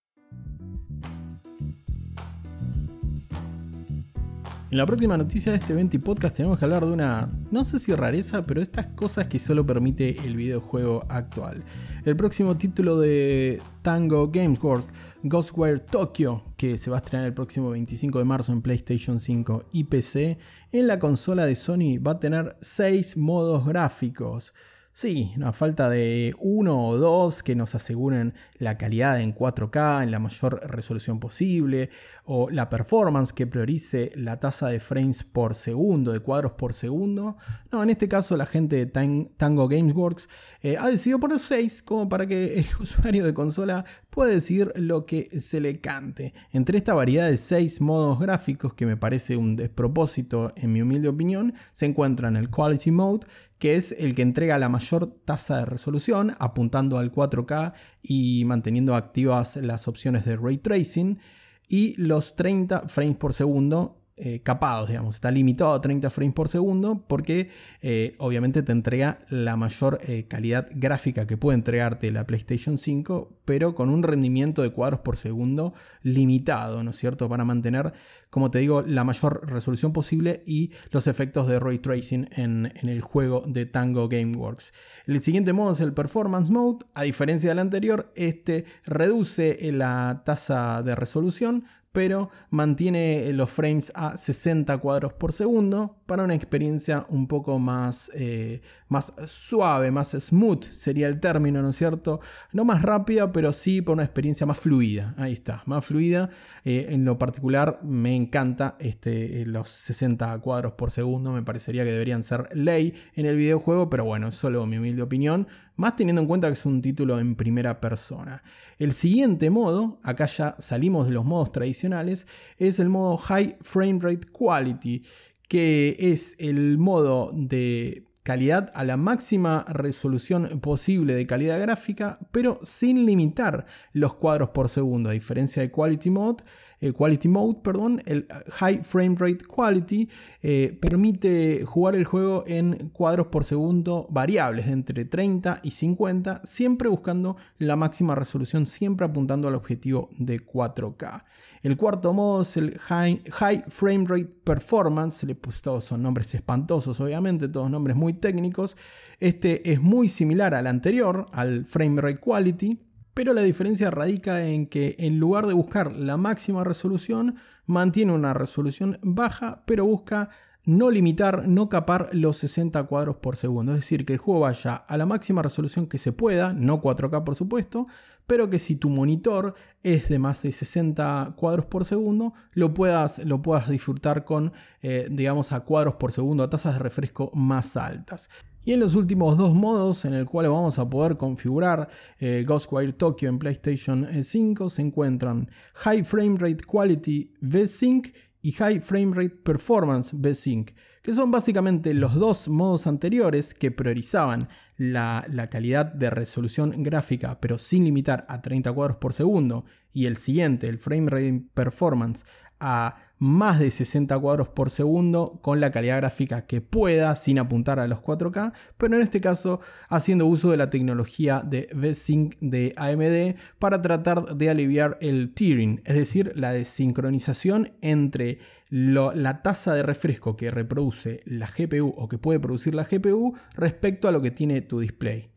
En 4.76 4.80
la 4.80 4.86
próxima 4.86 5.16
noticia 5.16 5.54
de 5.54 5.60
este 5.60 5.74
20 5.74 6.00
podcast 6.00 6.36
tenemos 6.36 6.60
que 6.60 6.66
hablar 6.66 6.86
de 6.86 6.92
una, 6.92 7.30
no 7.50 7.64
sé 7.64 7.80
si 7.80 7.96
rareza, 7.96 8.46
pero 8.46 8.62
estas 8.62 8.88
cosas 8.88 9.28
que 9.28 9.40
solo 9.40 9.66
permite 9.66 10.18
el 10.26 10.36
videojuego 10.36 11.06
actual. 11.08 11.64
El 12.04 12.18
próximo 12.18 12.58
título 12.58 13.00
de 13.00 13.62
Tango 13.84 14.30
Games 14.32 14.62
Works, 14.62 14.90
Ghostwire 15.24 15.80
Tokyo, 15.80 16.44
que 16.58 16.78
se 16.78 16.90
va 16.90 16.98
a 16.98 17.00
estrenar 17.00 17.26
el 17.26 17.34
próximo 17.34 17.70
25 17.70 18.20
de 18.20 18.26
marzo 18.26 18.52
en 18.52 18.62
PlayStation 18.62 19.22
5 19.22 19.70
y 19.72 19.86
PC, 19.86 20.40
en 20.74 20.88
la 20.88 21.00
consola 21.00 21.46
de 21.46 21.56
Sony 21.56 21.98
va 22.06 22.12
a 22.12 22.20
tener 22.20 22.58
6 22.60 23.16
modos 23.16 23.66
gráficos. 23.66 24.54
Sí, 24.98 25.34
una 25.36 25.52
falta 25.52 25.90
de 25.90 26.34
uno 26.40 26.88
o 26.88 26.98
dos 26.98 27.44
que 27.44 27.54
nos 27.54 27.76
aseguren 27.76 28.34
la 28.60 28.78
calidad 28.78 29.20
en 29.20 29.36
4K 29.36 30.04
en 30.04 30.12
la 30.12 30.20
mayor 30.20 30.62
resolución 30.70 31.20
posible, 31.20 31.90
o 32.26 32.50
la 32.50 32.70
performance 32.70 33.32
que 33.32 33.46
priorice 33.46 34.12
la 34.16 34.40
tasa 34.40 34.68
de 34.68 34.80
frames 34.80 35.24
por 35.24 35.54
segundo, 35.54 36.12
de 36.12 36.20
cuadros 36.20 36.54
por 36.54 36.74
segundo. 36.74 37.38
No, 37.72 37.84
en 37.84 37.92
este 37.92 38.08
caso 38.08 38.36
la 38.36 38.48
gente 38.48 38.84
de 38.84 39.28
Tango 39.38 39.68
Gamesworks 39.68 40.28
eh, 40.62 40.78
ha 40.80 40.88
decidido 40.88 41.20
poner 41.20 41.38
6 41.38 41.84
como 41.84 42.10
para 42.10 42.26
que 42.26 42.60
el 42.60 42.66
usuario 42.80 43.24
de 43.26 43.36
consola 43.36 43.86
pueda 44.10 44.32
decir 44.32 44.74
lo 44.76 45.06
que 45.06 45.40
se 45.40 45.60
le 45.60 45.80
cante. 45.82 46.34
Entre 46.52 46.80
esta 46.80 46.96
variedad 46.96 47.30
de 47.30 47.38
6 47.38 47.82
modos 47.82 48.20
gráficos, 48.20 48.74
que 48.74 48.88
me 48.88 48.98
parece 48.98 49.38
un 49.38 49.56
despropósito 49.56 50.52
en 50.56 50.74
mi 50.74 50.82
humilde 50.82 51.10
opinión, 51.10 51.54
se 51.72 51.86
encuentran 51.86 52.38
el 52.38 52.50
Quality 52.50 52.90
Mode, 52.90 53.28
que 53.60 53.76
es 53.76 53.92
el 53.92 54.16
que 54.16 54.24
entrega 54.24 54.58
la 54.58 54.70
mayor 54.70 55.08
tasa 55.26 55.60
de 55.60 55.66
resolución, 55.66 56.36
apuntando 56.40 56.98
al 56.98 57.12
4K 57.12 57.74
y 58.02 58.44
manteniendo 58.46 58.96
activas 58.96 59.58
las 59.58 59.88
opciones 59.88 60.26
de 60.26 60.38
ray 60.38 60.58
tracing, 60.58 61.20
y 61.68 62.00
los 62.02 62.36
30 62.36 62.88
frames 62.88 63.18
por 63.18 63.34
segundo 63.34 64.02
eh, 64.18 64.40
capados, 64.44 64.88
digamos, 64.88 65.16
está 65.16 65.30
limitado 65.30 65.74
a 65.74 65.82
30 65.82 66.10
frames 66.10 66.34
por 66.34 66.48
segundo 66.48 67.04
porque 67.06 67.50
eh, 67.82 68.16
obviamente 68.18 68.64
te 68.64 68.72
entrega 68.72 69.20
la 69.28 69.58
mayor 69.58 70.00
eh, 70.08 70.26
calidad 70.30 70.68
gráfica 70.74 71.28
que 71.28 71.36
puede 71.36 71.58
entregarte 71.58 72.10
la 72.12 72.26
PlayStation 72.26 72.78
5, 72.78 73.42
pero 73.44 73.76
con 73.76 73.90
un 73.90 74.04
rendimiento 74.04 74.62
de 74.62 74.70
cuadros 74.70 75.02
por 75.02 75.18
segundo 75.18 75.74
limitado, 76.02 76.82
¿no 76.82 76.92
es 76.92 76.96
cierto? 76.96 77.28
Para 77.28 77.44
mantener, 77.44 77.92
como 78.30 78.52
te 78.52 78.60
digo, 78.60 78.84
la 78.84 79.04
mayor 79.04 79.52
resolución 79.52 79.92
posible 79.92 80.44
y 80.46 80.72
los 80.92 81.08
efectos 81.08 81.50
de 81.50 81.60
ray 81.60 81.80
tracing 81.80 82.30
en, 82.32 82.72
en 82.74 82.88
el 82.88 83.02
juego 83.02 83.44
de 83.46 83.66
Tango 83.66 84.08
Gameworks. 84.08 84.72
El 85.08 85.20
siguiente 85.20 85.52
modo 85.52 85.74
es 85.74 85.82
el 85.82 85.92
Performance 85.92 86.50
Mode, 86.50 86.86
a 86.94 87.04
diferencia 87.04 87.50
del 87.50 87.60
anterior, 87.60 88.14
este 88.16 88.64
reduce 88.86 89.60
la 89.74 90.24
tasa 90.26 90.84
de 90.84 90.96
resolución 90.96 91.66
pero 91.96 92.30
mantiene 92.50 93.32
los 93.32 93.50
frames 93.50 93.90
a 93.96 94.18
60 94.18 94.78
cuadros 94.80 95.14
por 95.14 95.32
segundo 95.32 95.96
para 96.06 96.24
una 96.24 96.36
experiencia 96.36 97.06
un 97.10 97.28
poco 97.28 97.58
más, 97.58 98.12
eh, 98.14 98.62
más 98.90 99.14
suave, 99.26 99.90
más 99.92 100.12
smooth 100.12 100.64
sería 100.64 101.08
el 101.08 101.20
término, 101.20 101.62
¿no 101.62 101.70
es 101.70 101.76
cierto? 101.76 102.20
No 102.54 102.64
más 102.64 102.84
rápida, 102.84 103.32
pero 103.32 103.54
sí 103.54 103.82
por 103.82 103.94
una 103.94 104.04
experiencia 104.04 104.46
más 104.46 104.60
fluida. 104.60 105.16
Ahí 105.18 105.34
está, 105.34 105.64
más 105.66 105.84
fluida. 105.84 106.30
Eh, 106.64 106.88
en 106.90 107.06
lo 107.06 107.18
particular 107.18 107.80
me 107.84 108.16
encanta 108.16 108.76
este, 108.80 109.42
eh, 109.42 109.46
los 109.46 109.70
60 109.70 110.38
cuadros 110.40 110.74
por 110.74 110.92
segundo, 110.92 111.32
me 111.32 111.42
parecería 111.44 111.84
que 111.84 111.92
deberían 111.92 112.24
ser 112.24 112.50
ley 112.56 112.94
en 113.16 113.26
el 113.26 113.36
videojuego, 113.36 113.90
pero 113.90 114.06
bueno, 114.06 114.28
es 114.28 114.36
solo 114.36 114.66
mi 114.66 114.78
humilde 114.78 115.02
opinión 115.02 115.48
más 115.76 115.96
teniendo 115.96 116.22
en 116.22 116.28
cuenta 116.28 116.48
que 116.48 116.54
es 116.54 116.66
un 116.66 116.82
título 116.82 117.20
en 117.20 117.36
primera 117.36 117.82
persona. 117.82 118.44
El 118.78 118.94
siguiente 118.94 119.50
modo, 119.50 120.00
acá 120.04 120.26
ya 120.26 120.56
salimos 120.60 121.08
de 121.08 121.14
los 121.14 121.26
modos 121.26 121.52
tradicionales, 121.52 122.28
es 122.58 122.80
el 122.80 122.90
modo 122.90 123.18
High 123.18 123.58
Frame 123.62 124.00
Rate 124.02 124.28
Quality, 124.32 125.04
que 125.48 125.96
es 126.00 126.36
el 126.40 126.78
modo 126.78 127.32
de 127.34 128.06
calidad 128.24 128.72
a 128.74 128.84
la 128.84 128.98
máxima 128.98 129.66
resolución 129.70 130.60
posible 130.60 131.14
de 131.14 131.28
calidad 131.28 131.62
gráfica, 131.62 132.18
pero 132.32 132.60
sin 132.64 133.06
limitar 133.06 133.68
los 133.94 134.16
cuadros 134.16 134.50
por 134.50 134.68
segundo, 134.68 135.10
a 135.10 135.14
diferencia 135.14 135.62
de 135.62 135.70
Quality 135.70 136.10
Mode 136.10 136.44
el 136.80 136.94
Quality 136.94 137.28
Mode, 137.28 137.60
perdón, 137.64 138.02
el 138.06 138.28
High 138.54 138.84
Frame 138.84 139.16
Rate 139.18 139.46
Quality, 139.46 140.10
eh, 140.42 140.78
permite 140.80 141.64
jugar 141.66 141.96
el 141.96 142.06
juego 142.06 142.44
en 142.48 142.90
cuadros 142.90 143.28
por 143.28 143.44
segundo 143.44 144.08
variables 144.10 144.68
entre 144.68 145.06
30 145.06 145.62
y 145.64 145.72
50, 145.72 146.42
siempre 146.44 146.90
buscando 146.90 147.38
la 147.58 147.76
máxima 147.76 148.16
resolución, 148.16 148.66
siempre 148.66 149.06
apuntando 149.06 149.48
al 149.48 149.56
objetivo 149.56 150.10
de 150.18 150.40
4K. 150.46 151.24
El 151.64 151.78
cuarto 151.78 152.14
modo 152.14 152.44
es 152.44 152.58
el 152.58 152.78
High, 152.78 153.24
high 153.32 153.64
Frame 153.70 154.06
Rate 154.08 154.32
Performance, 154.44 155.26
todos 155.64 155.84
son 155.84 156.04
nombres 156.04 156.36
espantosos, 156.36 157.00
obviamente, 157.00 157.48
todos 157.48 157.72
nombres 157.72 157.96
muy 157.96 158.14
técnicos. 158.14 158.78
Este 159.20 159.72
es 159.72 159.82
muy 159.82 160.08
similar 160.08 160.54
al 160.54 160.68
anterior, 160.68 161.28
al 161.32 161.66
Frame 161.66 162.02
Rate 162.02 162.20
Quality, 162.20 162.85
pero 163.16 163.34
la 163.34 163.42
diferencia 163.42 163.90
radica 163.90 164.46
en 164.46 164.68
que 164.68 164.96
en 165.00 165.20
lugar 165.20 165.48
de 165.48 165.54
buscar 165.54 165.94
la 165.94 166.18
máxima 166.18 166.64
resolución, 166.64 167.38
mantiene 167.66 168.14
una 168.14 168.34
resolución 168.34 169.00
baja, 169.02 169.64
pero 169.66 169.86
busca 169.86 170.30
no 170.66 170.92
limitar, 170.92 171.48
no 171.48 171.70
capar 171.70 172.10
los 172.12 172.38
60 172.38 172.84
cuadros 172.84 173.18
por 173.18 173.38
segundo. 173.38 173.72
Es 173.74 173.80
decir, 173.80 174.06
que 174.06 174.14
el 174.14 174.20
juego 174.20 174.42
vaya 174.42 174.76
a 174.76 174.98
la 174.98 175.06
máxima 175.06 175.42
resolución 175.42 175.88
que 175.88 175.98
se 175.98 176.12
pueda, 176.12 176.54
no 176.54 176.82
4K 176.82 177.24
por 177.24 177.36
supuesto, 177.36 177.86
pero 178.28 178.50
que 178.50 178.60
si 178.60 178.76
tu 178.76 178.90
monitor 178.90 179.54
es 179.84 180.10
de 180.10 180.20
más 180.20 180.42
de 180.42 180.52
60 180.52 181.36
cuadros 181.38 181.68
por 181.68 181.86
segundo, 181.86 182.34
lo 182.54 182.74
puedas, 182.74 183.20
lo 183.20 183.42
puedas 183.42 183.70
disfrutar 183.70 184.26
con, 184.26 184.52
eh, 184.82 185.08
digamos, 185.10 185.52
a 185.52 185.62
cuadros 185.62 185.96
por 185.96 186.12
segundo, 186.12 186.44
a 186.44 186.50
tasas 186.50 186.74
de 186.74 186.80
refresco 186.80 187.32
más 187.34 187.78
altas. 187.78 188.30
Y 188.68 188.74
en 188.74 188.80
los 188.80 188.96
últimos 188.96 189.38
dos 189.38 189.54
modos 189.54 190.06
en 190.06 190.16
el 190.16 190.26
cual 190.26 190.50
vamos 190.50 190.80
a 190.80 190.90
poder 190.90 191.18
configurar 191.18 191.88
eh, 192.18 192.44
Ghostwire 192.48 192.94
Tokyo 192.94 193.30
en 193.30 193.38
PlayStation 193.38 194.24
5 194.24 194.72
se 194.72 194.82
encuentran 194.82 195.52
High 195.76 196.04
Frame 196.04 196.38
Rate 196.40 196.66
Quality 196.66 197.32
V-Sync 197.42 198.08
y 198.42 198.54
High 198.54 198.80
Frame 198.80 199.14
Rate 199.14 199.36
Performance 199.44 200.14
V-Sync, 200.14 200.72
que 201.04 201.14
son 201.14 201.30
básicamente 201.30 201.94
los 201.94 202.16
dos 202.16 202.48
modos 202.48 202.88
anteriores 202.88 203.54
que 203.54 203.70
priorizaban 203.70 204.50
la, 204.78 205.26
la, 205.30 205.48
calidad 205.52 205.86
de 205.86 206.10
resolución 206.10 206.82
gráfica 206.82 207.40
pero 207.40 207.60
sin 207.60 207.86
limitar 207.86 208.26
a 208.28 208.42
30 208.42 208.74
cuadros 208.74 208.98
por 208.98 209.14
segundo 209.14 209.66
y 209.94 210.08
el 210.08 210.18
siguiente, 210.18 210.68
el 210.68 210.80
Frame 210.80 211.10
Rate 211.12 211.46
Performance, 211.54 212.26
a 212.60 213.05
más 213.18 213.60
de 213.60 213.72
60 213.72 214.18
cuadros 214.20 214.50
por 214.50 214.70
segundo 214.70 215.40
con 215.42 215.60
la 215.60 215.72
calidad 215.72 215.98
gráfica 215.98 216.46
que 216.46 216.62
pueda 216.62 217.16
sin 217.16 217.40
apuntar 217.40 217.80
a 217.80 217.88
los 217.88 218.00
4K, 218.00 218.54
pero 218.78 218.96
en 218.96 219.02
este 219.02 219.22
caso 219.22 219.62
haciendo 219.90 220.26
uso 220.26 220.52
de 220.52 220.58
la 220.58 220.70
tecnología 220.70 221.42
de 221.46 221.70
V-Sync 221.74 222.36
de 222.40 222.74
AMD 222.76 223.40
para 223.60 223.82
tratar 223.82 224.36
de 224.36 224.50
aliviar 224.50 224.98
el 225.02 225.34
tearing, 225.34 225.82
es 225.86 225.96
decir, 225.96 226.34
la 226.36 226.52
desincronización 226.52 227.74
entre 227.82 228.40
la 228.70 229.42
tasa 229.44 229.74
de 229.74 229.84
refresco 229.84 230.36
que 230.36 230.52
reproduce 230.52 231.22
la 231.26 231.48
GPU 231.48 231.94
o 231.96 232.08
que 232.08 232.18
puede 232.18 232.40
producir 232.40 232.76
la 232.76 232.84
GPU 232.84 233.36
respecto 233.56 234.08
a 234.08 234.12
lo 234.12 234.22
que 234.22 234.32
tiene 234.32 234.62
tu 234.62 234.80
display. 234.80 235.35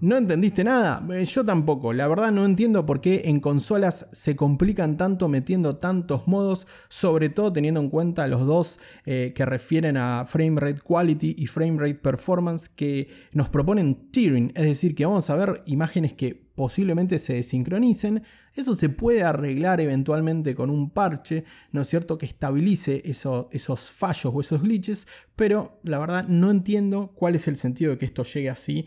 ¿No 0.00 0.16
entendiste 0.16 0.62
nada? 0.62 1.04
Eh, 1.12 1.24
yo 1.24 1.44
tampoco. 1.44 1.92
La 1.92 2.06
verdad 2.06 2.30
no 2.30 2.44
entiendo 2.44 2.86
por 2.86 3.00
qué 3.00 3.22
en 3.24 3.40
consolas 3.40 4.06
se 4.12 4.36
complican 4.36 4.96
tanto 4.96 5.26
metiendo 5.28 5.76
tantos 5.78 6.28
modos, 6.28 6.68
sobre 6.88 7.30
todo 7.30 7.52
teniendo 7.52 7.80
en 7.80 7.90
cuenta 7.90 8.28
los 8.28 8.46
dos 8.46 8.78
eh, 9.06 9.32
que 9.34 9.44
refieren 9.44 9.96
a 9.96 10.24
frame 10.24 10.60
rate 10.60 10.80
quality 10.82 11.34
y 11.36 11.46
frame 11.46 11.78
rate 11.80 11.96
performance 11.96 12.68
que 12.68 13.08
nos 13.32 13.48
proponen 13.48 14.12
tearing, 14.12 14.52
es 14.54 14.66
decir, 14.66 14.94
que 14.94 15.04
vamos 15.04 15.30
a 15.30 15.34
ver 15.34 15.62
imágenes 15.66 16.12
que 16.12 16.46
posiblemente 16.54 17.18
se 17.18 17.34
desincronicen. 17.34 18.22
Eso 18.54 18.76
se 18.76 18.90
puede 18.90 19.24
arreglar 19.24 19.80
eventualmente 19.80 20.54
con 20.54 20.70
un 20.70 20.90
parche, 20.90 21.42
¿no 21.72 21.80
es 21.80 21.88
cierto?, 21.88 22.18
que 22.18 22.26
estabilice 22.26 23.02
esos 23.04 23.90
fallos 23.90 24.32
o 24.32 24.40
esos 24.40 24.62
glitches, 24.62 25.08
pero 25.34 25.80
la 25.82 25.98
verdad 25.98 26.28
no 26.28 26.52
entiendo 26.52 27.10
cuál 27.16 27.34
es 27.34 27.48
el 27.48 27.56
sentido 27.56 27.90
de 27.90 27.98
que 27.98 28.06
esto 28.06 28.22
llegue 28.22 28.48
así 28.50 28.86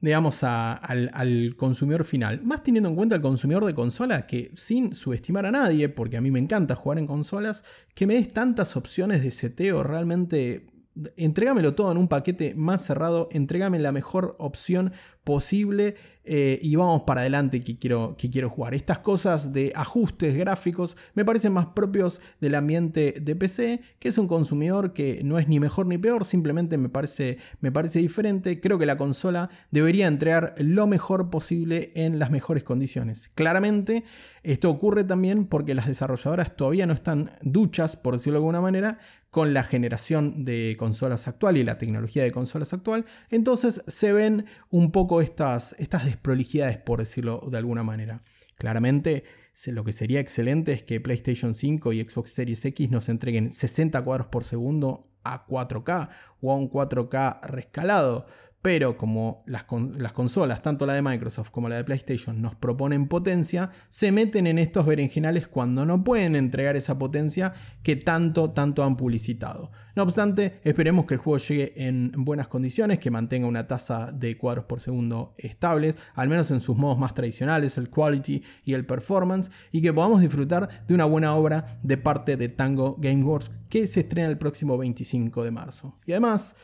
digamos, 0.00 0.42
al, 0.42 1.54
consumidor 1.56 2.04
final. 2.04 2.40
Más 2.42 2.62
teniendo 2.62 2.88
en 2.88 2.96
cuenta 2.96 3.14
al 3.14 3.20
consumidor 3.20 3.64
de 3.64 3.74
consola 3.74 4.26
que 4.26 4.50
sin 4.54 4.94
subestimar 4.94 5.46
a 5.46 5.50
nadie, 5.50 5.88
porque 5.88 6.16
a 6.16 6.20
mí 6.20 6.30
me 6.30 6.38
encanta 6.38 6.74
jugar 6.74 6.98
en 6.98 7.06
consolas, 7.06 7.64
que 7.94 8.06
me 8.06 8.14
des 8.14 8.32
tantas 8.32 8.76
opciones 8.76 9.22
de 9.22 9.30
seteo 9.30 9.82
realmente 9.82 10.69
Entrégamelo 11.16 11.74
todo 11.74 11.92
en 11.92 11.98
un 11.98 12.08
paquete 12.08 12.54
más 12.54 12.84
cerrado, 12.84 13.28
entrégame 13.30 13.78
la 13.78 13.92
mejor 13.92 14.36
opción 14.38 14.92
posible 15.24 15.94
eh, 16.24 16.58
y 16.62 16.76
vamos 16.76 17.02
para 17.02 17.22
adelante 17.22 17.60
que 17.62 17.78
quiero, 17.78 18.14
que 18.18 18.30
quiero 18.30 18.50
jugar. 18.50 18.74
Estas 18.74 18.98
cosas 18.98 19.52
de 19.52 19.72
ajustes 19.74 20.36
gráficos 20.36 20.96
me 21.14 21.24
parecen 21.24 21.52
más 21.52 21.66
propios 21.66 22.20
del 22.40 22.54
ambiente 22.54 23.14
de 23.20 23.36
PC, 23.36 23.80
que 23.98 24.08
es 24.08 24.18
un 24.18 24.28
consumidor 24.28 24.92
que 24.92 25.22
no 25.24 25.38
es 25.38 25.48
ni 25.48 25.60
mejor 25.60 25.86
ni 25.86 25.98
peor, 25.98 26.24
simplemente 26.24 26.78
me 26.78 26.88
parece, 26.88 27.38
me 27.60 27.72
parece 27.72 28.00
diferente. 28.00 28.60
Creo 28.60 28.78
que 28.78 28.86
la 28.86 28.96
consola 28.96 29.50
debería 29.70 30.06
entregar 30.06 30.54
lo 30.58 30.86
mejor 30.86 31.30
posible 31.30 31.92
en 31.94 32.18
las 32.18 32.30
mejores 32.30 32.64
condiciones. 32.64 33.28
Claramente, 33.34 34.04
esto 34.42 34.70
ocurre 34.70 35.04
también 35.04 35.46
porque 35.46 35.74
las 35.74 35.86
desarrolladoras 35.86 36.56
todavía 36.56 36.86
no 36.86 36.92
están 36.92 37.30
duchas, 37.42 37.96
por 37.96 38.14
decirlo 38.14 38.38
de 38.38 38.42
alguna 38.42 38.60
manera, 38.60 38.98
con 39.30 39.54
la 39.54 39.62
generación 39.62 40.44
de 40.44 40.76
consolas 40.78 41.28
actual 41.28 41.56
y 41.56 41.64
la 41.64 41.78
tecnología 41.78 42.24
de 42.24 42.32
consolas 42.32 42.72
actual, 42.72 43.06
entonces 43.30 43.82
se 43.86 44.12
ven 44.12 44.46
un 44.70 44.90
poco 44.90 45.22
estas, 45.22 45.76
desprolijidades, 46.04 46.78
por 46.78 46.98
decirlo 46.98 47.40
de 47.50 47.58
alguna 47.58 47.84
manera. 47.84 48.20
Claramente, 48.58 49.24
lo 49.66 49.84
que 49.84 49.92
sería 49.92 50.20
excelente 50.20 50.72
es 50.72 50.82
que 50.82 51.00
PlayStation 51.00 51.54
5 51.54 51.92
y 51.92 52.02
Xbox 52.02 52.30
Series 52.30 52.64
X 52.64 52.90
nos 52.90 53.08
entreguen 53.08 53.52
60 53.52 54.02
cuadros 54.02 54.26
por 54.26 54.44
segundo 54.44 55.08
a 55.22 55.46
4K 55.46 56.08
o 56.40 56.52
a 56.52 56.56
un 56.56 56.68
4K 56.68 57.40
rescalado, 57.42 58.26
pero 58.62 58.96
como 58.96 59.42
las, 59.46 59.64
las, 59.96 60.12
consolas, 60.12 60.62
tanto 60.62 60.84
la 60.84 60.92
de 60.92 61.02
Microsoft 61.02 61.50
como 61.50 61.68
la 61.68 61.76
de 61.76 61.84
PlayStation, 61.84 62.42
nos 62.42 62.54
proponen 62.54 63.08
potencia, 63.08 63.70
se 63.88 64.12
meten 64.12 64.46
en 64.46 64.58
estos 64.58 64.84
berenjenales 64.84 65.48
cuando 65.48 65.86
no 65.86 66.04
pueden 66.04 66.36
entregar 66.36 66.76
esa 66.76 66.98
potencia 66.98 67.54
que 67.82 67.96
tanto, 67.96 68.50
tanto 68.50 68.84
han 68.84 68.96
publicitado. 68.96 69.70
No 69.96 70.02
obstante, 70.02 70.60
esperemos 70.62 71.06
que 71.06 71.14
el 71.14 71.20
juego 71.20 71.38
llegue 71.38 71.72
en 71.76 72.12
buenas 72.16 72.48
condiciones, 72.48 72.98
que 72.98 73.10
mantenga 73.10 73.48
una 73.48 73.66
tasa 73.66 74.12
de 74.12 74.36
cuadros 74.36 74.66
por 74.66 74.80
segundo 74.80 75.34
estables, 75.38 75.96
al 76.14 76.28
menos 76.28 76.50
en 76.50 76.60
sus 76.60 76.76
modos 76.76 76.98
más 76.98 77.14
tradicionales, 77.14 77.78
el 77.78 77.88
quality 77.88 78.42
y 78.64 78.74
el 78.74 78.84
performance, 78.84 79.50
y 79.72 79.80
que 79.80 79.92
podamos 79.92 80.20
disfrutar 80.20 80.86
de 80.86 80.94
una 80.94 81.06
buena 81.06 81.34
obra 81.34 81.78
de 81.82 81.96
parte 81.96 82.36
de 82.36 82.48
Tango 82.48 82.96
Gameworks 82.98 83.62
que 83.68 83.86
se 83.86 84.00
estrena 84.00 84.28
el 84.28 84.38
próximo 84.38 84.76
25 84.76 85.44
de 85.44 85.50
marzo. 85.50 85.96
Y 86.06 86.12
además, 86.12 86.56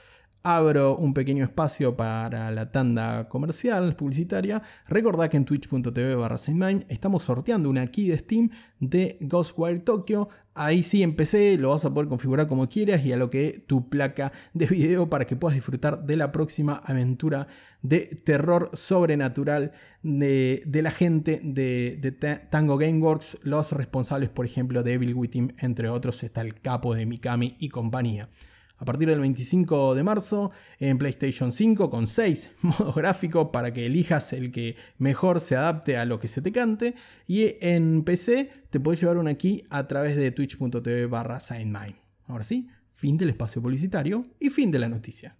abro 0.47 0.97
un 0.97 1.13
pequeño 1.13 1.43
espacio 1.43 1.97
para 1.97 2.53
la 2.53 2.71
tanda 2.71 3.29
comercial 3.29 3.97
publicitaria. 3.97 4.63
Recordad 4.87 5.29
que 5.29 5.37
en 5.37 5.45
twitch.tv 5.45 6.15
barra 6.15 6.37
estamos 6.89 7.25
sorteando 7.25 7.69
una 7.69 7.89
key 7.89 8.07
de 8.07 8.19
Steam 8.19 8.51
de 8.79 9.19
Ghostwire 9.23 9.81
Tokyo. 9.81 10.29
Ahí 10.55 10.85
sí 10.85 11.03
empecé, 11.03 11.59
lo 11.59 11.71
vas 11.71 11.85
a 11.85 11.93
poder 11.93 12.09
configurar 12.09 12.47
como 12.47 12.69
quieras 12.69 13.05
y 13.05 13.13
a 13.13 13.17
lo 13.17 13.29
que 13.29 13.65
tu 13.67 13.89
placa 13.89 14.31
de 14.55 14.67
video 14.67 15.11
para 15.11 15.27
que 15.27 15.35
puedas 15.35 15.57
disfrutar 15.57 16.05
de 16.05 16.17
la 16.17 16.31
próxima 16.31 16.81
aventura 16.85 17.49
de 17.83 18.01
terror 18.25 18.71
sobrenatural 18.73 19.73
de, 20.05 20.63
la 20.81 20.93
gente 20.93 21.41
de, 21.43 21.99
de, 22.01 22.13
Tango 22.13 22.79
Gameworks, 22.79 23.39
los 23.43 23.73
responsables 23.73 24.29
por 24.29 24.47
ejemplo 24.47 24.85
de 24.85 24.93
Evil 24.93 25.15
Within, 25.15 25.55
entre 25.59 25.89
otros 25.89 26.23
está 26.23 26.41
el 26.41 26.61
capo 26.61 26.95
de 26.95 27.05
Mikami 27.05 27.57
y 27.59 27.69
compañía 27.69 28.29
a 28.79 28.85
partir 28.85 29.09
del 29.09 29.21
25 29.21 29.95
de 29.95 30.03
marzo 30.03 30.51
en 30.79 30.99
PlayStation 30.99 31.53
5 31.53 31.89
con 31.89 32.07
6 32.07 32.51
modos 32.63 32.95
gráficos 32.95 33.49
para 33.53 33.73
que 33.73 33.87
elijas 33.87 34.33
el 34.33 34.53
que 34.53 34.77
mejor 34.99 35.41
se 35.41 35.57
adapte 35.57 35.97
a 35.97 36.05
lo 36.05 36.19
que 36.19 36.29
se 36.29 36.43
te 36.43 36.53
cante. 36.53 36.95
Y 37.27 37.57
en 37.61 38.03
PC 38.05 38.51
te 38.71 38.81
puedes 38.81 39.01
llevar 39.01 39.17
una 39.17 39.35
key 39.35 39.65
a 39.71 39.87
través 39.87 40.17
de 40.17 40.31
twitch.tv 40.31 41.07
barra 41.07 41.39
Ahora 42.29 42.45
sí, 42.45 42.69
fin 42.91 43.17
del 43.17 43.31
espacio 43.31 43.63
publicitario 43.63 44.23
y 44.41 44.51
fin 44.51 44.71
de 44.71 44.79
la 44.79 44.89
noticia. 44.89 45.37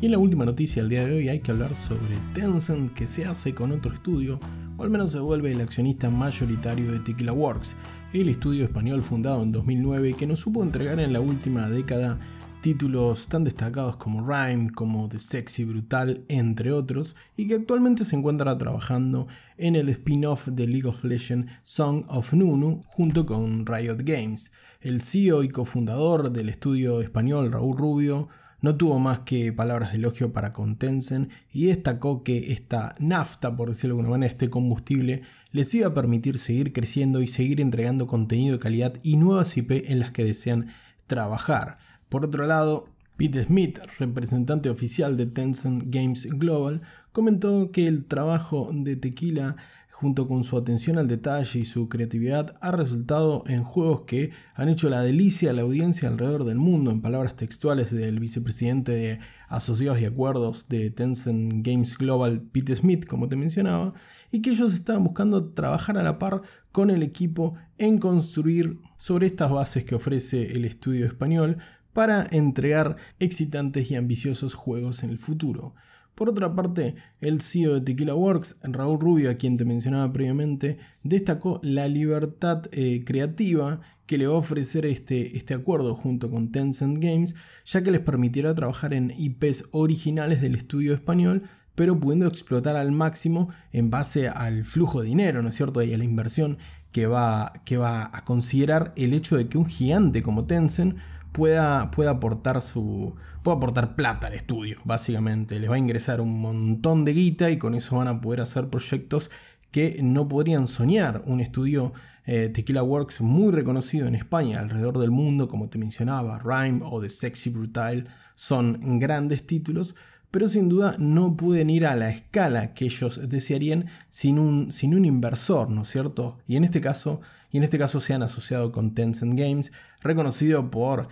Y 0.00 0.06
en 0.06 0.12
la 0.12 0.18
última 0.18 0.46
noticia 0.46 0.80
del 0.80 0.88
día 0.88 1.04
de 1.04 1.12
hoy 1.12 1.28
hay 1.28 1.40
que 1.40 1.50
hablar 1.50 1.74
sobre 1.74 2.16
Tencent 2.34 2.94
que 2.94 3.06
se 3.06 3.26
hace 3.26 3.54
con 3.54 3.70
otro 3.70 3.92
estudio, 3.92 4.40
o 4.78 4.82
al 4.82 4.88
menos 4.88 5.12
se 5.12 5.18
vuelve 5.18 5.52
el 5.52 5.60
accionista 5.60 6.08
mayoritario 6.08 6.90
de 6.90 7.00
Tequila 7.00 7.34
Works, 7.34 7.76
el 8.18 8.28
estudio 8.28 8.64
español 8.64 9.04
fundado 9.04 9.42
en 9.42 9.52
2009 9.52 10.14
que 10.14 10.26
nos 10.26 10.40
supo 10.40 10.64
entregar 10.64 10.98
en 10.98 11.12
la 11.12 11.20
última 11.20 11.68
década 11.68 12.18
títulos 12.60 13.28
tan 13.28 13.44
destacados 13.44 13.96
como 13.96 14.26
Rhyme, 14.26 14.70
como 14.72 15.08
The 15.08 15.18
Sexy 15.18 15.64
Brutal, 15.64 16.24
entre 16.28 16.72
otros, 16.72 17.14
y 17.36 17.46
que 17.46 17.54
actualmente 17.54 18.04
se 18.04 18.16
encuentra 18.16 18.58
trabajando 18.58 19.28
en 19.56 19.76
el 19.76 19.88
spin-off 19.88 20.48
de 20.48 20.66
League 20.66 20.88
of 20.88 21.04
Legends 21.04 21.50
Song 21.62 22.04
of 22.08 22.34
Nunu 22.34 22.80
junto 22.86 23.24
con 23.24 23.64
Riot 23.64 23.98
Games. 24.02 24.50
El 24.80 25.00
CEO 25.00 25.42
y 25.42 25.48
cofundador 25.48 26.32
del 26.32 26.48
estudio 26.48 27.00
español 27.00 27.52
Raúl 27.52 27.78
Rubio 27.78 28.28
no 28.60 28.76
tuvo 28.76 28.98
más 28.98 29.20
que 29.20 29.52
palabras 29.52 29.92
de 29.92 29.98
elogio 29.98 30.32
para 30.32 30.52
con 30.52 30.76
Tencent 30.76 31.30
y 31.52 31.66
destacó 31.66 32.22
que 32.22 32.52
esta 32.52 32.94
nafta, 32.98 33.56
por 33.56 33.68
decirlo 33.68 33.94
de 33.94 34.00
alguna 34.00 34.16
manera, 34.16 34.32
este 34.32 34.50
combustible, 34.50 35.22
les 35.52 35.72
iba 35.74 35.88
a 35.88 35.94
permitir 35.94 36.38
seguir 36.38 36.72
creciendo 36.72 37.22
y 37.22 37.26
seguir 37.26 37.60
entregando 37.60 38.06
contenido 38.06 38.54
de 38.56 38.62
calidad 38.62 38.94
y 39.02 39.16
nuevas 39.16 39.56
IP 39.56 39.90
en 39.90 39.98
las 39.98 40.12
que 40.12 40.24
desean 40.24 40.68
trabajar. 41.06 41.78
Por 42.08 42.24
otro 42.24 42.46
lado, 42.46 42.88
Pete 43.16 43.44
Smith, 43.44 43.78
representante 43.98 44.70
oficial 44.70 45.16
de 45.16 45.26
Tencent 45.26 45.84
Games 45.86 46.26
Global, 46.26 46.80
comentó 47.12 47.70
que 47.70 47.86
el 47.86 48.04
trabajo 48.04 48.70
de 48.72 48.96
Tequila 48.96 49.56
junto 50.00 50.26
con 50.26 50.44
su 50.44 50.56
atención 50.56 50.96
al 50.96 51.08
detalle 51.08 51.58
y 51.58 51.66
su 51.66 51.90
creatividad, 51.90 52.56
ha 52.62 52.70
resultado 52.72 53.44
en 53.46 53.62
juegos 53.62 54.04
que 54.04 54.30
han 54.54 54.70
hecho 54.70 54.88
la 54.88 55.04
delicia 55.04 55.50
a 55.50 55.52
la 55.52 55.60
audiencia 55.60 56.08
alrededor 56.08 56.44
del 56.44 56.56
mundo, 56.56 56.90
en 56.90 57.02
palabras 57.02 57.36
textuales 57.36 57.90
del 57.90 58.18
vicepresidente 58.18 58.92
de 58.92 59.20
Asociados 59.48 60.00
y 60.00 60.06
Acuerdos 60.06 60.70
de 60.70 60.90
Tencent 60.90 61.66
Games 61.66 61.98
Global, 61.98 62.40
Pete 62.40 62.74
Smith, 62.76 63.04
como 63.04 63.28
te 63.28 63.36
mencionaba, 63.36 63.92
y 64.32 64.40
que 64.40 64.50
ellos 64.50 64.72
estaban 64.72 65.04
buscando 65.04 65.52
trabajar 65.52 65.98
a 65.98 66.02
la 66.02 66.18
par 66.18 66.40
con 66.72 66.88
el 66.88 67.02
equipo 67.02 67.56
en 67.76 67.98
construir 67.98 68.78
sobre 68.96 69.26
estas 69.26 69.50
bases 69.50 69.84
que 69.84 69.96
ofrece 69.96 70.52
el 70.52 70.64
estudio 70.64 71.04
español 71.04 71.58
para 71.92 72.26
entregar 72.30 72.96
excitantes 73.18 73.90
y 73.90 73.96
ambiciosos 73.96 74.54
juegos 74.54 75.02
en 75.02 75.10
el 75.10 75.18
futuro. 75.18 75.74
Por 76.20 76.28
otra 76.28 76.54
parte, 76.54 76.96
el 77.22 77.40
CEO 77.40 77.72
de 77.72 77.80
Tequila 77.80 78.14
Works, 78.14 78.56
Raúl 78.64 79.00
Rubio, 79.00 79.30
a 79.30 79.36
quien 79.36 79.56
te 79.56 79.64
mencionaba 79.64 80.12
previamente, 80.12 80.76
destacó 81.02 81.60
la 81.62 81.88
libertad 81.88 82.66
eh, 82.72 83.04
creativa 83.06 83.80
que 84.04 84.18
le 84.18 84.26
va 84.26 84.34
a 84.34 84.36
ofrecer 84.36 84.84
este, 84.84 85.38
este 85.38 85.54
acuerdo 85.54 85.94
junto 85.94 86.30
con 86.30 86.52
Tencent 86.52 86.98
Games, 87.02 87.36
ya 87.64 87.82
que 87.82 87.90
les 87.90 88.02
permitirá 88.02 88.54
trabajar 88.54 88.92
en 88.92 89.14
IPs 89.16 89.70
originales 89.70 90.42
del 90.42 90.56
estudio 90.56 90.92
español, 90.92 91.44
pero 91.74 91.98
pudiendo 91.98 92.26
explotar 92.26 92.76
al 92.76 92.92
máximo 92.92 93.48
en 93.72 93.88
base 93.88 94.28
al 94.28 94.66
flujo 94.66 95.00
de 95.00 95.08
dinero, 95.08 95.40
¿no 95.40 95.48
es 95.48 95.54
cierto? 95.54 95.82
Y 95.82 95.94
a 95.94 95.96
la 95.96 96.04
inversión 96.04 96.58
que 96.92 97.06
va, 97.06 97.54
que 97.64 97.78
va 97.78 98.10
a 98.12 98.26
considerar 98.26 98.92
el 98.94 99.14
hecho 99.14 99.38
de 99.38 99.48
que 99.48 99.56
un 99.56 99.64
gigante 99.64 100.22
como 100.22 100.44
Tencent 100.44 100.98
pueda, 101.32 101.90
aportar 102.08 102.62
su. 102.62 103.14
pueda 103.42 103.56
aportar 103.56 103.96
plata 103.96 104.28
al 104.28 104.34
estudio, 104.34 104.78
básicamente. 104.84 105.58
Les 105.58 105.70
va 105.70 105.74
a 105.74 105.78
ingresar 105.78 106.20
un 106.20 106.40
montón 106.40 107.04
de 107.04 107.12
guita 107.12 107.50
y 107.50 107.58
con 107.58 107.74
eso 107.74 107.96
van 107.96 108.08
a 108.08 108.20
poder 108.20 108.40
hacer 108.40 108.68
proyectos 108.68 109.30
que 109.70 110.00
no 110.02 110.28
podrían 110.28 110.66
soñar. 110.66 111.22
Un 111.26 111.40
estudio 111.40 111.92
eh, 112.26 112.48
Tequila 112.48 112.82
Works 112.82 113.20
muy 113.20 113.52
reconocido 113.52 114.06
en 114.06 114.14
España, 114.14 114.60
alrededor 114.60 114.98
del 114.98 115.10
mundo, 115.10 115.48
como 115.48 115.68
te 115.68 115.78
mencionaba, 115.78 116.38
Rhyme 116.38 116.82
o 116.84 117.00
The 117.00 117.08
Sexy 117.08 117.50
Brutal, 117.50 118.08
son 118.34 118.98
grandes 118.98 119.46
títulos, 119.46 119.96
pero 120.30 120.48
sin 120.48 120.68
duda 120.68 120.94
no 120.98 121.36
pueden 121.36 121.70
ir 121.70 121.86
a 121.86 121.96
la 121.96 122.10
escala 122.10 122.72
que 122.72 122.84
ellos 122.84 123.28
desearían 123.28 123.86
sin 124.10 124.38
un, 124.38 124.70
sin 124.70 124.94
un 124.94 125.04
inversor, 125.04 125.70
¿no 125.70 125.82
es 125.82 125.88
cierto? 125.88 126.38
Y 126.46 126.56
en 126.56 126.64
este 126.64 126.80
caso 126.80 127.20
y 127.50 127.58
en 127.58 127.64
este 127.64 127.78
caso 127.78 128.00
se 128.00 128.14
han 128.14 128.22
asociado 128.22 128.72
con 128.72 128.94
Tencent 128.94 129.38
Games, 129.38 129.72
reconocido 130.02 130.70
por 130.70 131.08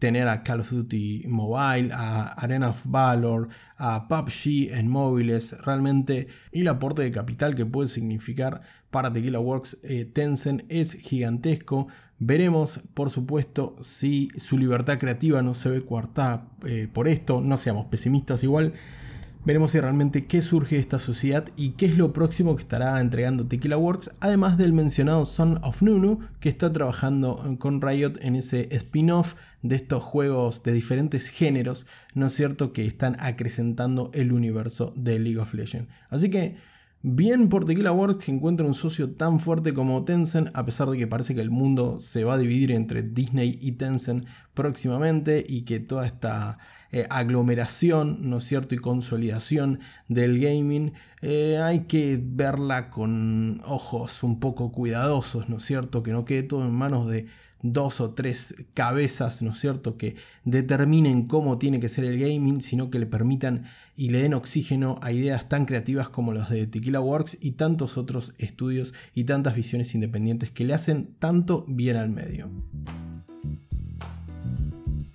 tener 0.00 0.28
a 0.28 0.42
Call 0.42 0.60
of 0.60 0.70
Duty 0.70 1.24
Mobile, 1.28 1.92
a 1.92 2.32
Arena 2.32 2.70
of 2.70 2.80
Valor, 2.86 3.48
a 3.76 4.08
PUBG 4.08 4.72
en 4.72 4.88
móviles, 4.88 5.52
realmente 5.64 6.26
el 6.52 6.68
aporte 6.68 7.02
de 7.02 7.10
capital 7.10 7.54
que 7.54 7.66
puede 7.66 7.88
significar 7.88 8.62
para 8.90 9.12
Tequila 9.12 9.38
Works 9.38 9.78
eh, 9.82 10.06
Tencent 10.06 10.62
es 10.68 10.94
gigantesco. 10.94 11.86
Veremos, 12.18 12.80
por 12.94 13.10
supuesto, 13.10 13.76
si 13.82 14.30
su 14.36 14.58
libertad 14.58 14.98
creativa 14.98 15.42
no 15.42 15.54
se 15.54 15.68
ve 15.70 15.84
coartada 15.84 16.48
eh, 16.66 16.88
por 16.92 17.06
esto, 17.06 17.40
no 17.40 17.56
seamos 17.56 17.86
pesimistas 17.86 18.42
igual. 18.42 18.72
Veremos 19.42 19.70
si 19.70 19.80
realmente 19.80 20.26
qué 20.26 20.42
surge 20.42 20.74
de 20.74 20.82
esta 20.82 20.98
sociedad 20.98 21.48
y 21.56 21.70
qué 21.70 21.86
es 21.86 21.96
lo 21.96 22.12
próximo 22.12 22.54
que 22.56 22.62
estará 22.62 23.00
entregando 23.00 23.46
Tequila 23.46 23.78
Works, 23.78 24.10
además 24.20 24.58
del 24.58 24.74
mencionado 24.74 25.24
Son 25.24 25.58
of 25.64 25.80
Nunu, 25.80 26.20
que 26.40 26.50
está 26.50 26.70
trabajando 26.70 27.56
con 27.58 27.80
Riot 27.80 28.18
en 28.20 28.36
ese 28.36 28.68
spin-off 28.70 29.36
de 29.62 29.76
estos 29.76 30.04
juegos 30.04 30.62
de 30.62 30.72
diferentes 30.72 31.28
géneros, 31.28 31.86
¿no 32.14 32.26
es 32.26 32.34
cierto?, 32.34 32.74
que 32.74 32.84
están 32.84 33.16
acrecentando 33.18 34.10
el 34.12 34.32
universo 34.32 34.92
de 34.94 35.18
League 35.18 35.38
of 35.38 35.54
Legends. 35.54 35.88
Así 36.10 36.28
que 36.28 36.56
Bien 37.02 37.48
por 37.48 37.64
Tequila 37.64 37.92
Works 37.92 38.26
que 38.26 38.30
encuentra 38.30 38.66
un 38.66 38.74
socio 38.74 39.14
tan 39.14 39.40
fuerte 39.40 39.72
como 39.72 40.04
Tencent, 40.04 40.50
a 40.52 40.66
pesar 40.66 40.90
de 40.90 40.98
que 40.98 41.06
parece 41.06 41.34
que 41.34 41.40
el 41.40 41.50
mundo 41.50 41.98
se 41.98 42.24
va 42.24 42.34
a 42.34 42.38
dividir 42.38 42.72
entre 42.72 43.00
Disney 43.00 43.58
y 43.62 43.72
Tencent 43.72 44.26
próximamente 44.52 45.42
y 45.48 45.62
que 45.62 45.80
toda 45.80 46.04
esta 46.04 46.58
eh, 46.92 47.06
aglomeración, 47.08 48.28
¿no 48.28 48.36
es 48.36 48.44
cierto?, 48.44 48.74
y 48.74 48.78
consolidación 48.78 49.80
del 50.08 50.38
gaming, 50.38 50.92
eh, 51.22 51.58
hay 51.62 51.84
que 51.84 52.20
verla 52.22 52.90
con 52.90 53.62
ojos 53.64 54.22
un 54.22 54.38
poco 54.38 54.70
cuidadosos, 54.70 55.48
¿no 55.48 55.56
es 55.56 55.64
cierto?, 55.64 56.02
que 56.02 56.12
no 56.12 56.26
quede 56.26 56.42
todo 56.42 56.66
en 56.66 56.74
manos 56.74 57.08
de 57.08 57.28
dos 57.62 58.00
o 58.00 58.14
tres 58.14 58.54
cabezas, 58.74 59.42
¿no 59.42 59.50
es 59.50 59.58
cierto?, 59.58 59.96
que 59.96 60.16
determinen 60.44 61.26
cómo 61.26 61.58
tiene 61.58 61.80
que 61.80 61.88
ser 61.88 62.04
el 62.04 62.18
gaming, 62.18 62.60
sino 62.60 62.90
que 62.90 62.98
le 62.98 63.06
permitan 63.06 63.64
y 63.96 64.08
le 64.08 64.22
den 64.22 64.34
oxígeno 64.34 64.98
a 65.02 65.12
ideas 65.12 65.48
tan 65.48 65.66
creativas 65.66 66.08
como 66.08 66.32
los 66.32 66.48
de 66.48 66.66
Tequila 66.66 67.00
Works 67.00 67.38
y 67.40 67.52
tantos 67.52 67.98
otros 67.98 68.34
estudios 68.38 68.94
y 69.14 69.24
tantas 69.24 69.54
visiones 69.56 69.94
independientes 69.94 70.50
que 70.50 70.64
le 70.64 70.74
hacen 70.74 71.14
tanto 71.18 71.64
bien 71.68 71.96
al 71.96 72.10
medio. 72.10 72.50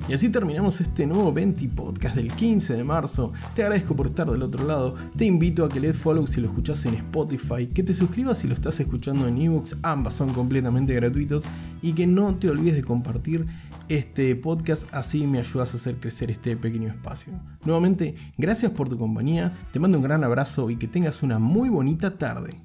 Y 0.08 0.14
así 0.14 0.30
terminamos 0.30 0.80
este 0.82 1.08
nuevo 1.08 1.34
20 1.34 1.68
podcast 1.70 2.16
del 2.16 2.32
15 2.32 2.76
de 2.76 2.84
marzo. 2.84 3.34
Te 3.56 3.64
agradezco 3.64 3.96
por 3.96 4.06
estar 4.06 4.30
del 4.30 4.44
otro 4.44 4.64
lado. 4.64 4.94
Te 5.18 5.26
invito 5.26 5.66
a 5.66 5.70
que 5.70 5.80
le 5.80 5.88
des 5.88 5.98
follow 5.98 6.28
si 6.28 6.42
lo 6.42 6.48
escuchas 6.48 6.86
en 6.86 6.94
Spotify, 6.94 7.66
que 7.66 7.82
te 7.82 7.92
suscribas 7.92 8.38
si 8.38 8.48
lo 8.48 8.54
estás 8.54 8.80
escuchando 8.80 9.28
en 9.28 9.40
ebooks, 9.40 9.78
ambas 9.82 10.14
son 10.14 10.32
completamente 10.32 10.94
gratuitos, 10.94 11.46
y 11.82 11.94
que 11.94 12.06
no 12.06 12.36
te 12.36 12.52
olvides 12.52 12.76
de 12.76 12.84
compartir 12.84 13.48
este 13.90 14.36
podcast, 14.36 14.88
así 14.94 15.26
me 15.26 15.40
ayudas 15.40 15.74
a 15.74 15.78
hacer 15.78 15.96
crecer 15.96 16.30
este 16.30 16.56
pequeño 16.56 16.90
espacio. 16.90 17.34
Nuevamente, 17.64 18.16
gracias 18.38 18.72
por 18.74 18.88
tu 18.88 19.00
compañía, 19.00 19.54
te 19.72 19.80
mando 19.80 19.98
un 19.98 20.04
gran 20.04 20.24
abrazo 20.24 20.70
y 20.70 20.76
que 20.76 20.88
tengas 20.88 21.24
una 21.24 21.40
muy 21.40 21.70
bonita 21.70 22.16
tarde. 22.16 22.65